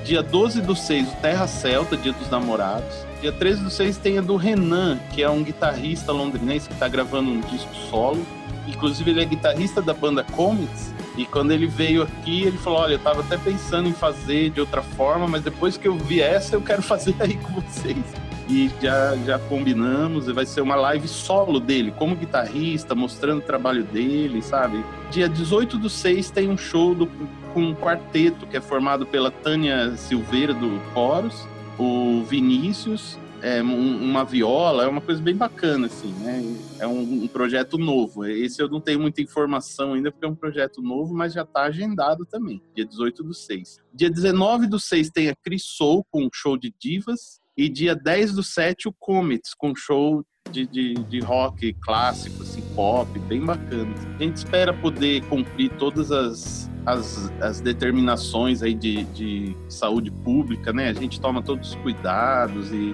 Dia 0.06 0.24
12 0.24 0.62
do 0.62 0.74
6, 0.74 1.10
o 1.10 1.16
Terra 1.18 1.48
Celta, 1.48 1.98
Dia 1.98 2.14
dos 2.14 2.30
Namorados. 2.30 3.06
Dia 3.20 3.32
13 3.32 3.64
do 3.64 3.70
6 3.70 3.98
tem 3.98 4.18
a 4.18 4.22
do 4.22 4.38
Renan, 4.38 4.98
que 5.14 5.22
é 5.22 5.30
um 5.30 5.44
guitarrista 5.44 6.14
londrinense 6.14 6.70
que 6.70 6.74
está 6.74 6.88
gravando 6.88 7.30
um 7.30 7.42
disco 7.42 7.76
solo. 7.90 8.26
Inclusive, 8.68 9.12
ele 9.12 9.22
é 9.22 9.26
guitarrista 9.26 9.82
da 9.82 9.94
banda 9.94 10.24
Comets. 10.24 10.94
E 11.18 11.26
quando 11.26 11.52
ele 11.52 11.68
veio 11.68 12.04
aqui, 12.04 12.44
ele 12.44 12.58
falou: 12.58 12.80
Olha, 12.80 12.94
eu 12.94 13.00
tava 13.00 13.20
até 13.20 13.38
pensando 13.38 13.90
em 13.90 13.94
fazer 13.94 14.52
de 14.52 14.62
outra 14.62 14.82
forma, 14.82 15.28
mas 15.28 15.42
depois 15.42 15.76
que 15.76 15.88
eu 15.88 15.98
vi 15.98 16.22
essa, 16.22 16.56
eu 16.56 16.62
quero 16.62 16.82
fazer 16.84 17.16
aí 17.20 17.36
com 17.36 17.60
vocês 17.60 18.27
e 18.50 18.72
já, 18.82 19.16
já 19.18 19.40
combinamos, 19.40 20.28
vai 20.28 20.46
ser 20.46 20.62
uma 20.62 20.76
live 20.76 21.08
solo 21.08 21.60
dele, 21.60 21.92
como 21.92 22.16
guitarrista, 22.16 22.96
mostrando 22.96 23.40
o 23.40 23.46
trabalho 23.46 23.84
dele, 23.84 24.42
sabe? 24.42 24.84
Dia 25.12 25.28
18 25.28 25.78
do 25.78 25.90
6 25.90 26.32
tem 26.32 26.50
um 26.50 26.58
show 26.58 26.96
do, 26.96 27.08
com 27.54 27.62
um 27.62 27.76
quarteto 27.76 28.48
que 28.48 28.58
é 28.58 28.62
formado 28.62 29.06
pela 29.06 29.30
Tânia 29.30 29.96
Silveira 29.98 30.54
do 30.54 30.82
Coros, 30.94 31.48
o 31.78 32.24
Vinícius 32.24 33.18
é, 33.42 33.62
um, 33.62 34.04
uma 34.04 34.24
viola, 34.24 34.84
é 34.84 34.88
uma 34.88 35.02
coisa 35.02 35.22
bem 35.22 35.36
bacana, 35.36 35.88
assim, 35.88 36.12
né? 36.20 36.44
É 36.80 36.88
um, 36.88 37.24
um, 37.24 37.28
projeto 37.28 37.78
novo. 37.78 38.26
Esse 38.26 38.62
eu 38.62 38.70
não 38.70 38.82
tenho 38.82 39.00
muita 39.00 39.22
informação 39.22 39.94
ainda, 39.94 40.12
porque 40.12 40.26
é 40.26 40.30
um 40.30 40.36
projeto 40.36 40.82
novo, 40.82 41.14
mas 41.14 41.34
já 41.34 41.44
está 41.44 41.64
agendado 41.64 42.26
também, 42.26 42.62
dia 42.76 42.86
18 42.86 43.24
do 43.24 43.34
6. 43.34 43.80
Dia 43.94 44.10
19 44.10 44.68
do 44.68 44.80
6 44.80 45.10
tem 45.12 45.30
a 45.30 45.36
Cris 45.36 45.64
Soul 45.64 46.06
com 46.10 46.26
um 46.26 46.30
show 46.34 46.58
de 46.58 46.74
divas, 46.80 47.40
e 47.58 47.68
dia 47.68 47.96
10 47.96 48.34
do 48.34 48.44
7 48.44 48.88
o 48.88 48.94
Comets 49.00 49.54
com 49.58 49.76
show 49.76 50.24
de, 50.52 50.66
de, 50.68 50.94
de, 50.94 51.20
rock 51.20 51.74
clássico, 51.82 52.44
assim, 52.44 52.62
pop, 52.76 53.20
bem 53.20 53.44
bacana. 53.44 53.94
A 54.18 54.24
gente 54.24 54.38
espera 54.38 54.74
poder 54.74 55.22
cumprir 55.26 55.72
todas 55.72 56.12
as, 56.12 56.72
as, 56.86 57.32
as 57.42 57.60
determinações 57.60 58.62
aí 58.62 58.74
de, 58.74 59.04
de 59.06 59.58
saúde 59.68 60.10
pública, 60.10 60.72
né? 60.72 60.88
A 60.90 60.94
gente 60.94 61.20
toma 61.20 61.42
todos 61.42 61.70
os 61.70 61.76
cuidados 61.76 62.72
e 62.72 62.94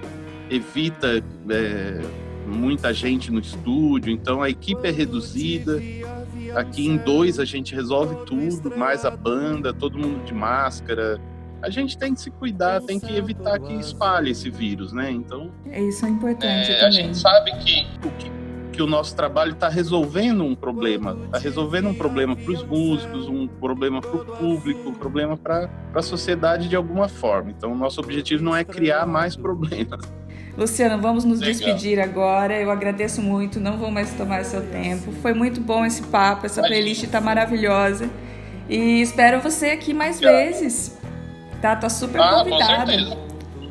evita 0.50 1.22
é, 1.50 2.00
muita 2.46 2.92
gente 2.92 3.30
no 3.30 3.38
estúdio, 3.38 4.12
então 4.12 4.42
a 4.42 4.50
equipe 4.50 4.88
é 4.88 4.90
reduzida. 4.90 5.80
Aqui 6.56 6.86
em 6.86 6.96
dois 6.96 7.38
a 7.38 7.44
gente 7.44 7.74
resolve 7.74 8.24
tudo, 8.26 8.76
mais 8.76 9.04
a 9.04 9.10
banda, 9.10 9.72
todo 9.72 9.98
mundo 9.98 10.24
de 10.24 10.34
máscara. 10.34 11.20
A 11.64 11.70
gente 11.70 11.96
tem 11.96 12.12
que 12.12 12.20
se 12.20 12.30
cuidar, 12.30 12.82
tem 12.82 13.00
que 13.00 13.16
evitar 13.16 13.58
que 13.58 13.72
espalhe 13.72 14.30
esse 14.30 14.50
vírus, 14.50 14.92
né? 14.92 15.10
Então. 15.10 15.50
Isso 15.72 16.04
é 16.04 16.10
importante 16.10 16.70
é, 16.70 16.74
também. 16.74 16.86
A 16.86 16.90
gente 16.90 17.16
sabe 17.16 17.52
que 17.58 17.86
o 18.06 18.10
que, 18.10 18.30
que 18.70 18.82
o 18.82 18.86
nosso 18.86 19.16
trabalho 19.16 19.52
está 19.52 19.70
resolvendo 19.70 20.44
um 20.44 20.54
problema, 20.54 21.16
está 21.24 21.38
resolvendo 21.38 21.88
um 21.88 21.94
problema 21.94 22.36
para 22.36 22.52
os 22.52 22.62
músicos, 22.62 23.28
um 23.28 23.48
problema 23.48 24.02
para 24.02 24.14
o 24.14 24.24
público, 24.26 24.90
um 24.90 24.94
problema 24.94 25.38
para 25.38 25.70
a 25.94 26.02
sociedade 26.02 26.68
de 26.68 26.76
alguma 26.76 27.08
forma. 27.08 27.50
Então, 27.50 27.72
o 27.72 27.74
nosso 27.74 27.98
objetivo 27.98 28.44
não 28.44 28.54
é 28.54 28.62
criar 28.62 29.06
mais 29.06 29.34
problemas. 29.34 30.00
Luciano, 30.56 31.00
vamos 31.00 31.24
nos 31.24 31.40
Legal. 31.40 31.54
despedir 31.54 31.98
agora. 31.98 32.60
Eu 32.60 32.70
agradeço 32.70 33.22
muito, 33.22 33.58
não 33.58 33.78
vou 33.78 33.90
mais 33.90 34.12
tomar 34.12 34.44
seu 34.44 34.62
tempo. 34.70 35.12
Foi 35.22 35.32
muito 35.32 35.62
bom 35.62 35.84
esse 35.84 36.02
papo, 36.02 36.44
essa 36.44 36.60
playlist 36.62 37.04
está 37.04 37.22
maravilhosa. 37.22 38.08
E 38.68 39.00
espero 39.02 39.40
você 39.40 39.70
aqui 39.70 39.92
mais 39.92 40.16
Obrigado. 40.16 40.36
vezes. 40.36 40.96
Tá, 41.64 41.74
tá 41.74 41.88
super 41.88 42.20
ah, 42.20 42.44
convidado. 42.44 43.16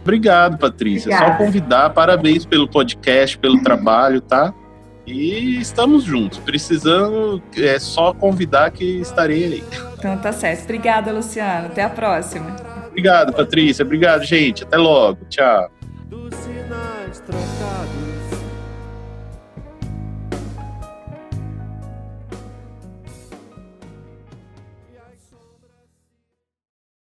Obrigado, 0.01 0.57
Patrícia. 0.57 1.13
Obrigada. 1.13 1.37
Só 1.37 1.45
convidar. 1.45 1.89
Parabéns 1.91 2.43
pelo 2.43 2.67
podcast, 2.67 3.37
pelo 3.37 3.61
trabalho, 3.61 4.19
tá? 4.19 4.51
E 5.05 5.59
estamos 5.59 6.03
juntos. 6.03 6.39
Precisando, 6.39 7.39
é 7.55 7.77
só 7.77 8.11
convidar 8.11 8.71
que 8.71 8.99
estarei 8.99 9.45
aí. 9.45 9.63
Então 9.95 10.17
tá 10.17 10.31
certo. 10.31 10.63
Obrigada, 10.63 11.11
Luciano. 11.11 11.67
Até 11.67 11.83
a 11.83 11.89
próxima. 11.89 12.55
Obrigado, 12.87 13.31
Patrícia. 13.31 13.85
Obrigado, 13.85 14.23
gente. 14.23 14.63
Até 14.63 14.77
logo. 14.77 15.19
Tchau. 15.29 15.69